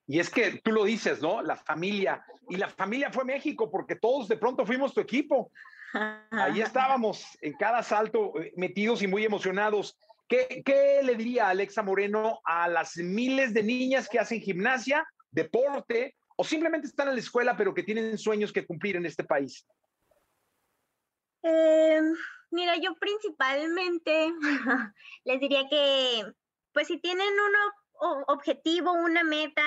Y 0.07 0.21
es 0.21 0.31
que 0.31 0.61
tú 0.63 0.73
lo 0.73 0.85
dices, 0.85 1.21
¿no? 1.21 1.43
La 1.43 1.57
familia. 1.57 2.25
Y 2.49 2.57
la 2.57 2.69
familia 2.69 3.11
fue 3.11 3.25
México 3.25 3.71
porque 3.71 3.97
todos 3.97 4.29
de 4.29 4.39
pronto 4.39 4.65
fuimos 4.65 4.95
tu 4.95 5.01
equipo. 5.01 5.51
Ahí 6.31 6.61
estábamos 6.61 7.27
en 7.41 7.55
cada 7.55 7.83
salto 7.83 8.33
eh, 8.41 8.53
metidos 8.57 9.03
y 9.03 9.07
muy 9.07 9.25
emocionados. 9.25 9.99
¿Qué, 10.27 10.63
¿Qué, 10.65 11.01
le 11.03 11.15
diría 11.15 11.49
Alexa 11.49 11.83
Moreno 11.83 12.41
a 12.45 12.69
las 12.69 12.97
miles 12.97 13.55
de 13.55 13.63
niñas 13.63 14.09
que 14.09 14.19
hacen 14.19 14.41
gimnasia, 14.41 15.07
deporte, 15.31 16.18
o 16.41 16.45
simplemente 16.45 16.87
están 16.87 17.09
en 17.09 17.15
la 17.15 17.21
escuela 17.21 17.57
pero 17.57 17.75
que 17.75 17.83
tienen 17.83 18.17
sueños 18.17 18.53
que 18.53 18.65
cumplir 18.65 18.95
en 18.97 19.05
este 19.05 19.25
país? 19.25 19.67
Eh, 21.43 22.01
mira, 22.53 22.77
yo 22.77 22.95
principalmente 22.95 24.33
les 25.25 25.41
diría 25.41 25.69
que, 25.69 26.25
pues 26.73 26.87
si 26.87 26.99
tienen 26.99 27.29
un 27.29 28.25
objetivo, 28.29 28.93
una 28.93 29.25
meta, 29.25 29.63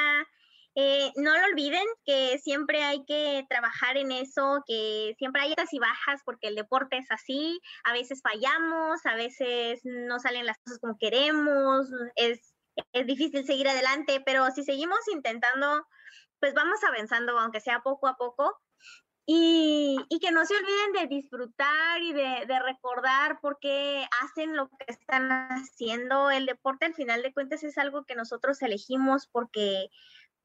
eh, 0.76 1.12
no 1.18 1.38
lo 1.38 1.46
olviden 1.48 1.84
que 2.06 2.40
siempre 2.40 2.82
hay 2.84 3.04
que 3.06 3.46
trabajar 3.50 3.98
en 3.98 4.14
eso, 4.14 4.64
que 4.66 5.14
siempre 5.18 5.42
hay 5.42 5.50
altas 5.50 5.74
y 5.74 5.80
bajas 5.80 6.22
porque 6.24 6.48
el 6.48 6.56
deporte 6.56 6.98
es 6.98 7.12
así, 7.12 7.60
a 7.84 7.92
veces 7.92 8.22
fallamos, 8.24 9.06
a 9.06 9.16
veces 9.16 9.82
no 9.84 10.20
salen 10.20 10.46
las 10.46 10.58
cosas 10.60 10.80
como 10.80 10.98
queremos, 10.98 11.88
es, 12.16 12.56
es 12.94 13.06
difícil 13.06 13.46
seguir 13.46 13.68
adelante, 13.68 14.22
pero 14.26 14.50
si 14.52 14.64
seguimos 14.64 15.00
intentando 15.14 15.86
pues 16.42 16.54
vamos 16.54 16.84
avanzando, 16.84 17.40
aunque 17.40 17.62
sea 17.62 17.82
poco 17.82 18.08
a 18.08 18.18
poco. 18.18 18.60
y, 19.26 20.20
que 20.20 20.32
no 20.32 20.46
se 20.46 20.56
olviden 20.56 20.92
de 20.94 21.08
disfrutar 21.08 22.02
y 22.02 22.14
de, 22.14 22.46
de, 22.48 22.60
recordar 22.60 23.40
por 23.40 23.60
qué 23.60 24.06
hacen 24.22 24.56
lo 24.58 24.68
que 24.70 24.86
están 24.88 25.32
haciendo. 25.32 26.30
El 26.32 26.46
deporte 26.46 26.86
al 26.86 26.96
final 26.96 27.22
de 27.24 27.34
cuentas 27.34 27.64
es 27.64 27.78
algo 27.78 28.04
que 28.06 28.16
nosotros 28.16 28.62
elegimos 28.62 29.28
porque, 29.28 29.90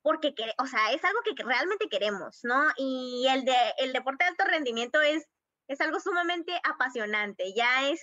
porque 0.03 0.35
o 0.59 0.67
sea, 0.67 0.93
es 0.93 1.05
algo 1.05 1.21
que 1.25 1.43
realmente 1.43 1.89
queremos, 1.89 2.41
¿no? 2.45 2.63
Y 2.77 3.27
el, 3.29 3.45
de, 3.45 3.57
el 3.79 3.93
deporte 3.93 4.25
de 4.25 4.31
alto 4.31 4.45
rendimiento 4.45 5.01
es, 5.01 5.27
es 5.69 5.81
algo 5.81 5.99
sumamente 5.99 6.53
apasionante, 6.63 7.53
ya 7.55 7.89
es, 7.89 8.01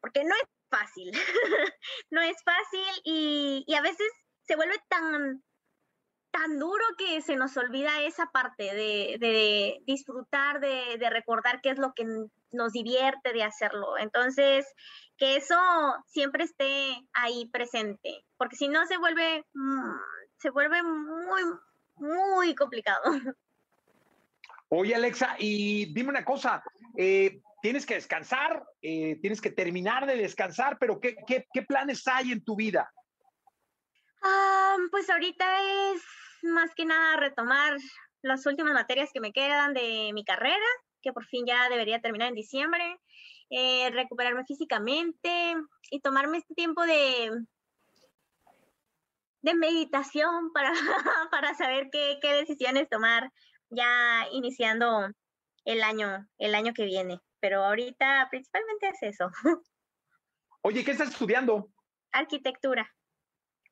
porque 0.00 0.24
no 0.24 0.34
es 0.34 0.44
fácil, 0.70 1.12
no 2.10 2.20
es 2.20 2.36
fácil 2.44 3.02
y, 3.04 3.64
y 3.66 3.74
a 3.74 3.82
veces 3.82 4.08
se 4.42 4.56
vuelve 4.56 4.76
tan, 4.88 5.42
tan 6.42 6.58
duro 6.58 6.84
que 6.98 7.22
se 7.22 7.36
nos 7.36 7.56
olvida 7.56 8.02
esa 8.02 8.26
parte 8.26 8.64
de, 8.64 9.80
disfrutar, 9.86 10.58
de, 10.60 11.08
recordar 11.10 11.60
qué 11.60 11.70
es 11.70 11.78
lo 11.78 11.92
que 11.94 12.04
nos 12.50 12.72
divierte 12.72 13.32
de 13.32 13.44
hacerlo. 13.44 13.96
Entonces, 13.96 14.66
que 15.16 15.36
eso 15.36 15.56
siempre 16.06 16.44
esté 16.44 17.00
ahí 17.12 17.48
presente, 17.52 18.24
porque 18.36 18.56
si 18.56 18.68
no 18.68 18.84
se 18.86 18.98
vuelve, 18.98 19.44
mm, 19.54 19.94
se 20.38 20.50
vuelve 20.50 20.82
muy, 20.82 21.42
muy 21.96 22.54
complicado. 22.56 23.02
Oye, 24.68 24.94
Alexa, 24.94 25.36
y 25.38 25.92
dime 25.92 26.08
una 26.08 26.24
cosa, 26.24 26.64
eh, 26.96 27.40
tienes 27.60 27.86
que 27.86 27.94
descansar, 27.94 28.64
eh, 28.80 29.16
tienes 29.20 29.40
que 29.40 29.50
terminar 29.50 30.06
de 30.06 30.16
descansar, 30.16 30.78
pero 30.80 30.98
¿qué, 30.98 31.14
qué 31.26 31.62
planes 31.62 32.08
hay 32.08 32.32
en 32.32 32.42
tu 32.42 32.56
vida? 32.56 32.90
Ah, 34.22 34.76
pues 34.90 35.10
ahorita 35.10 35.92
es 35.92 36.02
más 36.42 36.74
que 36.74 36.84
nada 36.84 37.16
retomar 37.16 37.76
las 38.22 38.46
últimas 38.46 38.72
materias 38.72 39.10
que 39.12 39.20
me 39.20 39.32
quedan 39.32 39.74
de 39.74 40.12
mi 40.14 40.24
carrera, 40.24 40.64
que 41.02 41.12
por 41.12 41.24
fin 41.26 41.44
ya 41.46 41.68
debería 41.68 42.00
terminar 42.00 42.28
en 42.28 42.34
diciembre, 42.34 43.00
eh, 43.50 43.90
recuperarme 43.90 44.44
físicamente 44.44 45.54
y 45.90 46.00
tomarme 46.00 46.38
este 46.38 46.54
tiempo 46.54 46.82
de, 46.84 47.30
de 49.42 49.54
meditación 49.54 50.52
para, 50.52 50.72
para 51.30 51.54
saber 51.54 51.88
qué, 51.90 52.18
qué 52.22 52.32
decisiones 52.34 52.88
tomar 52.88 53.30
ya 53.70 54.26
iniciando 54.32 55.10
el 55.64 55.82
año, 55.82 56.28
el 56.38 56.54
año 56.54 56.72
que 56.74 56.84
viene. 56.84 57.20
Pero 57.40 57.64
ahorita 57.64 58.28
principalmente 58.30 58.88
es 58.88 59.02
eso. 59.02 59.30
Oye, 60.62 60.84
¿qué 60.84 60.92
estás 60.92 61.10
estudiando? 61.10 61.68
Arquitectura. 62.12 62.94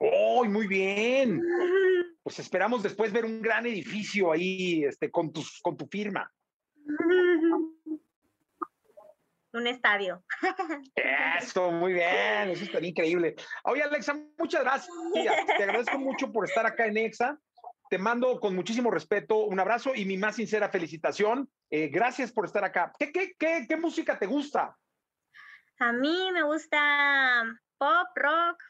¡Oh, 0.00 0.44
muy 0.44 0.66
bien! 0.66 1.40
Pues 2.22 2.38
esperamos 2.38 2.82
después 2.82 3.12
ver 3.14 3.24
un 3.24 3.40
gran 3.40 3.64
edificio 3.64 4.30
ahí 4.30 4.84
este, 4.84 5.10
con, 5.10 5.32
tus, 5.32 5.58
con 5.62 5.74
tu 5.74 5.86
firma. 5.86 6.30
Un 9.52 9.66
estadio. 9.66 10.22
Eso, 11.40 11.72
muy 11.72 11.94
bien, 11.94 12.50
eso 12.50 12.62
estaría 12.62 12.90
increíble. 12.90 13.34
Oye, 13.64 13.82
Alexa, 13.82 14.14
muchas 14.38 14.62
gracias. 14.62 14.94
Te 15.56 15.64
agradezco 15.64 15.98
mucho 15.98 16.30
por 16.30 16.44
estar 16.44 16.64
acá 16.66 16.86
en 16.86 16.98
EXA. 16.98 17.36
Te 17.88 17.98
mando 17.98 18.38
con 18.38 18.54
muchísimo 18.54 18.92
respeto 18.92 19.38
un 19.46 19.58
abrazo 19.58 19.92
y 19.94 20.04
mi 20.04 20.16
más 20.16 20.36
sincera 20.36 20.68
felicitación. 20.68 21.50
Eh, 21.68 21.88
gracias 21.88 22.30
por 22.30 22.44
estar 22.44 22.62
acá. 22.64 22.92
¿Qué, 22.96 23.10
qué, 23.10 23.34
qué, 23.36 23.66
qué 23.68 23.76
música 23.76 24.16
te 24.16 24.26
gusta? 24.26 24.76
A 25.80 25.92
mí 25.92 26.30
me 26.32 26.44
gusta 26.44 27.42
pop, 27.76 28.08
rock, 28.14 28.62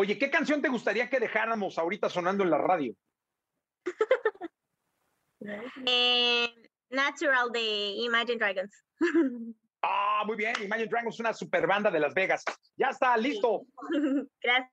Oye, 0.00 0.16
¿qué 0.16 0.30
canción 0.30 0.62
te 0.62 0.68
gustaría 0.68 1.10
que 1.10 1.18
dejáramos 1.18 1.76
ahorita 1.76 2.08
sonando 2.08 2.44
en 2.44 2.50
la 2.50 2.58
radio? 2.58 2.94
Eh, 5.86 6.52
Natural 6.90 7.50
de 7.52 7.60
Imagine 8.04 8.38
Dragons. 8.38 8.84
Ah, 9.80 10.24
muy 10.26 10.36
bien. 10.36 10.54
Imagine 10.60 10.88
Dragons 10.88 11.14
es 11.14 11.20
una 11.20 11.32
super 11.32 11.64
banda 11.68 11.88
de 11.88 12.00
Las 12.00 12.12
Vegas. 12.12 12.44
Ya 12.76 12.88
está, 12.88 13.16
listo. 13.16 13.62
Gracias. 14.42 14.72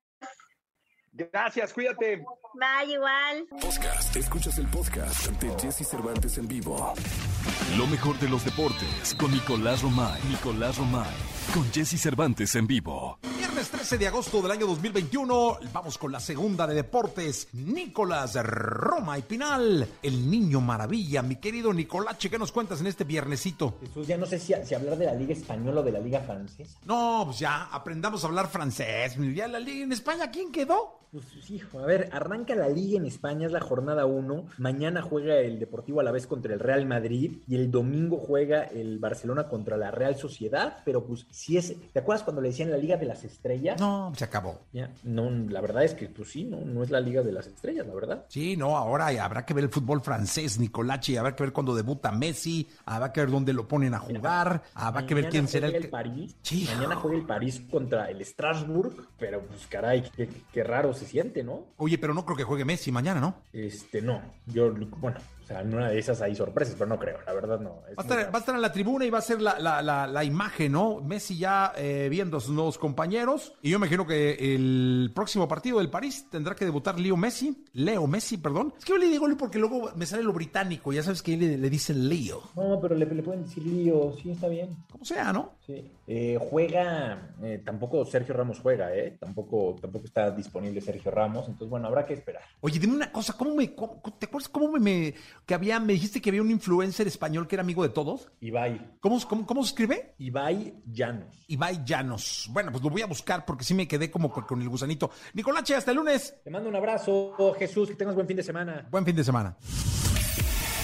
Gracias, 1.11 1.73
cuídate. 1.73 2.23
Bye, 2.55 2.93
igual. 2.93 3.45
Podcast. 3.49 4.15
Escuchas 4.15 4.57
el 4.57 4.67
podcast 4.67 5.27
de 5.39 5.49
Jesse 5.59 5.87
Cervantes 5.87 6.39
en 6.39 6.47
vivo. 6.47 6.93
Lo 7.77 7.85
mejor 7.85 8.17
de 8.17 8.29
los 8.29 8.43
deportes 8.43 9.13
con 9.13 9.31
Nicolás 9.31 9.83
Romay. 9.83 10.19
Nicolás 10.27 10.79
Romay. 10.79 11.15
Con 11.53 11.71
Jesse 11.71 12.01
Cervantes 12.01 12.55
en 12.55 12.65
vivo. 12.65 13.19
Viernes 13.55 13.71
13 13.71 13.97
de 13.99 14.07
agosto 14.07 14.41
del 14.41 14.51
año 14.51 14.67
2021. 14.67 15.59
Vamos 15.71 15.97
con 15.97 16.11
la 16.11 16.19
segunda 16.19 16.67
de 16.67 16.75
deportes. 16.75 17.47
Nicolás 17.53 18.35
Roma 18.43 19.17
y 19.17 19.21
Pinal. 19.21 19.87
El 20.03 20.29
niño 20.29 20.59
maravilla. 20.59 21.21
Mi 21.21 21.37
querido 21.37 21.71
Nicolache, 21.71 22.29
¿qué 22.29 22.37
nos 22.37 22.51
cuentas 22.51 22.81
en 22.81 22.87
este 22.87 23.05
viernesito? 23.05 23.77
Jesús, 23.79 24.07
ya 24.07 24.17
no 24.17 24.25
sé 24.25 24.39
si, 24.39 24.53
hablar 24.53 24.97
de 24.97 25.05
la 25.05 25.13
Liga 25.13 25.31
Española 25.31 25.79
o 25.79 25.83
de 25.83 25.93
la 25.93 26.01
Liga 26.01 26.19
Francesa. 26.19 26.77
No, 26.83 27.21
pues 27.27 27.39
ya 27.39 27.69
aprendamos 27.71 28.25
a 28.25 28.27
hablar 28.27 28.49
francés. 28.49 29.15
Ya 29.33 29.47
la 29.47 29.61
Liga 29.61 29.85
en 29.85 29.93
España, 29.93 30.29
¿quién 30.29 30.51
quedó? 30.51 31.04
Pues 31.15 31.49
hijo, 31.49 31.79
a 31.79 31.85
ver, 31.85 32.09
arranca 32.11 32.55
la 32.55 32.67
liga 32.67 32.97
en 32.97 33.05
España, 33.05 33.45
es 33.45 33.53
la 33.53 33.61
jornada 33.61 34.05
1. 34.05 34.47
Mañana 34.57 35.01
juega 35.01 35.37
el 35.37 35.59
Deportivo 35.59 36.01
a 36.01 36.03
la 36.03 36.11
vez 36.11 36.27
contra 36.27 36.53
el 36.53 36.59
Real 36.59 36.85
Madrid 36.85 37.37
y 37.47 37.55
el 37.55 37.71
domingo 37.71 38.17
juega 38.17 38.63
el 38.63 38.99
Barcelona 38.99 39.47
contra 39.47 39.77
la 39.77 39.91
Real 39.91 40.17
Sociedad. 40.17 40.79
Pero 40.83 41.05
pues 41.05 41.25
si 41.31 41.55
es, 41.55 41.73
¿te 41.93 41.99
acuerdas 41.99 42.23
cuando 42.23 42.41
le 42.41 42.49
decían 42.49 42.69
la 42.69 42.75
Liga 42.75 42.97
de 42.97 43.05
las 43.05 43.23
Estrellas? 43.23 43.79
No, 43.79 44.11
se 44.13 44.25
acabó. 44.25 44.59
Ya, 44.73 44.91
no, 45.03 45.29
la 45.29 45.61
verdad 45.61 45.85
es 45.85 45.93
que 45.93 46.09
pues 46.09 46.31
sí, 46.31 46.43
no, 46.43 46.59
no 46.59 46.83
es 46.83 46.91
la 46.91 46.99
Liga 46.99 47.23
de 47.23 47.31
las 47.31 47.47
Estrellas, 47.47 47.87
la 47.87 47.93
verdad. 47.93 48.25
Sí, 48.27 48.57
no, 48.57 48.75
ahora 48.75 49.07
habrá 49.23 49.45
que 49.45 49.53
ver 49.53 49.63
el 49.63 49.69
fútbol 49.69 50.01
francés, 50.01 50.59
Nicolachi, 50.59 51.15
habrá 51.15 51.33
que 51.33 51.43
ver 51.43 51.53
cuándo 51.53 51.73
debuta 51.73 52.11
Messi, 52.11 52.67
habrá 52.83 53.13
que 53.13 53.21
ver 53.21 53.31
dónde 53.31 53.53
lo 53.53 53.69
ponen 53.69 53.93
a 53.93 53.99
jugar, 53.99 54.63
habrá 54.73 55.05
que 55.05 55.15
ver 55.15 55.29
quién 55.29 55.47
será 55.47 55.67
el, 55.67 55.75
el 55.75 55.89
París. 55.89 56.35
Sí. 56.41 56.67
Mañana 56.75 56.97
juega 56.97 57.15
el 57.15 57.25
París 57.25 57.61
contra 57.71 58.09
el 58.09 58.25
Strasbourg, 58.25 58.93
pero 59.17 59.41
pues 59.43 59.65
caray, 59.67 60.03
qué, 60.13 60.27
qué 60.51 60.63
raro 60.65 60.93
se 60.93 61.04
¿no? 61.43 61.67
Oye, 61.77 61.97
pero 61.97 62.13
no 62.13 62.25
creo 62.25 62.37
que 62.37 62.43
juegue 62.43 62.65
Messi 62.65 62.91
mañana, 62.91 63.19
¿no? 63.19 63.35
Este, 63.53 64.01
no. 64.01 64.21
Yo, 64.47 64.73
bueno, 64.97 65.19
o 65.45 65.47
sea, 65.47 65.61
en 65.61 65.75
una 65.75 65.89
de 65.89 65.99
esas 65.99 66.19
hay 66.23 66.33
sorpresas, 66.33 66.73
pero 66.73 66.87
no 66.87 66.97
creo, 66.97 67.19
la 67.23 67.31
verdad 67.33 67.59
no. 67.59 67.83
Va 67.95 68.03
a, 68.33 68.37
estar, 68.39 68.55
en 68.55 68.61
la 68.61 68.71
tribuna 68.71 69.05
y 69.05 69.11
va 69.11 69.19
a 69.19 69.21
ser 69.21 69.39
la, 69.39 70.23
imagen, 70.23 70.71
¿no? 70.71 71.01
Messi 71.01 71.37
ya 71.37 71.71
eh, 71.77 72.07
viendo 72.09 72.37
a 72.37 72.39
sus 72.39 72.49
nuevos 72.49 72.79
compañeros. 72.79 73.53
Y 73.61 73.69
yo 73.69 73.77
imagino 73.77 74.07
que 74.07 74.55
el 74.55 75.11
próximo 75.13 75.47
partido 75.47 75.77
del 75.77 75.91
París 75.91 76.25
tendrá 76.31 76.55
que 76.55 76.65
debutar 76.65 76.99
Leo 76.99 77.15
Messi. 77.15 77.63
Leo 77.73 78.07
Messi, 78.07 78.37
perdón. 78.37 78.73
Es 78.75 78.85
que 78.85 78.93
yo 78.93 78.97
le 78.97 79.05
digo 79.05 79.27
Leo 79.27 79.37
porque 79.37 79.59
luego 79.59 79.91
me 79.95 80.07
sale 80.07 80.23
lo 80.23 80.33
británico. 80.33 80.91
Ya 80.91 81.03
sabes 81.03 81.21
que 81.21 81.37
le, 81.37 81.59
le 81.59 81.69
dicen 81.69 82.09
Leo. 82.09 82.41
No, 82.55 82.79
pero 82.81 82.95
le, 82.95 83.05
pueden 83.05 83.43
decir 83.43 83.67
Leo. 83.67 84.15
Sí, 84.19 84.31
está 84.31 84.47
bien. 84.47 84.75
Como 84.91 85.05
sea, 85.05 85.31
¿no? 85.31 85.51
Sí. 85.67 85.91
Eh, 86.07 86.39
juega, 86.49 87.35
eh, 87.43 87.61
tampoco 87.63 88.03
Sergio 88.05 88.33
Ramos 88.33 88.59
juega, 88.61 88.95
¿eh? 88.95 89.15
Tampoco, 89.19 89.75
tampoco 89.79 90.05
está 90.05 90.31
disponible 90.31 90.81
Sergio 90.81 91.11
Ramos. 91.11 91.45
Entonces, 91.45 91.69
bueno, 91.69 91.85
habrá 91.87 92.03
que 92.03 92.15
esperar. 92.15 92.41
Oye, 92.61 92.79
dime 92.79 92.95
una 92.95 93.11
cosa. 93.11 93.33
¿Cómo 93.37 93.53
me. 93.53 93.67
¿Te 93.67 94.25
acuerdas 94.25 94.49
cómo 94.49 94.71
me 94.71 95.13
que 95.45 95.53
había, 95.53 95.79
me 95.79 95.93
dijiste 95.93 96.21
que 96.21 96.29
había 96.29 96.41
un 96.41 96.51
influencer 96.51 97.07
español 97.07 97.47
que 97.47 97.55
era 97.55 97.63
amigo 97.63 97.83
de 97.83 97.89
todos. 97.89 98.31
Ibai. 98.41 98.97
¿Cómo, 98.99 99.19
cómo, 99.27 99.63
se 99.63 99.69
escribe? 99.69 100.15
Ibai 100.17 100.81
Llanos. 100.85 101.45
Ibai 101.47 101.83
Llanos. 101.85 102.49
Bueno, 102.51 102.71
pues 102.71 102.83
lo 102.83 102.89
voy 102.89 103.01
a 103.01 103.07
buscar 103.07 103.45
porque 103.45 103.63
sí 103.63 103.73
me 103.73 103.87
quedé 103.87 104.09
como 104.09 104.31
con 104.31 104.61
el 104.61 104.69
gusanito. 104.69 105.11
Nicolache, 105.33 105.75
hasta 105.75 105.91
el 105.91 105.97
lunes. 105.97 106.35
Te 106.43 106.49
mando 106.49 106.69
un 106.69 106.75
abrazo, 106.75 107.35
Jesús, 107.57 107.89
que 107.89 107.95
tengas 107.95 108.15
buen 108.15 108.27
fin 108.27 108.37
de 108.37 108.43
semana. 108.43 108.87
Buen 108.89 109.05
fin 109.05 109.15
de 109.15 109.23
semana. 109.23 109.55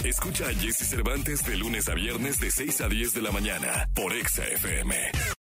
Escucha 0.04 0.48
a 0.48 0.54
Jesse 0.54 0.88
Cervantes 0.90 1.46
de 1.46 1.58
lunes 1.58 1.88
a 1.88 1.94
viernes 1.94 2.40
de 2.40 2.50
6 2.50 2.82
a 2.82 2.88
10 2.88 3.14
de 3.14 3.22
la 3.22 3.32
mañana 3.32 3.90
por 3.94 4.14
Exa 4.14 4.44
FM. 4.44 4.96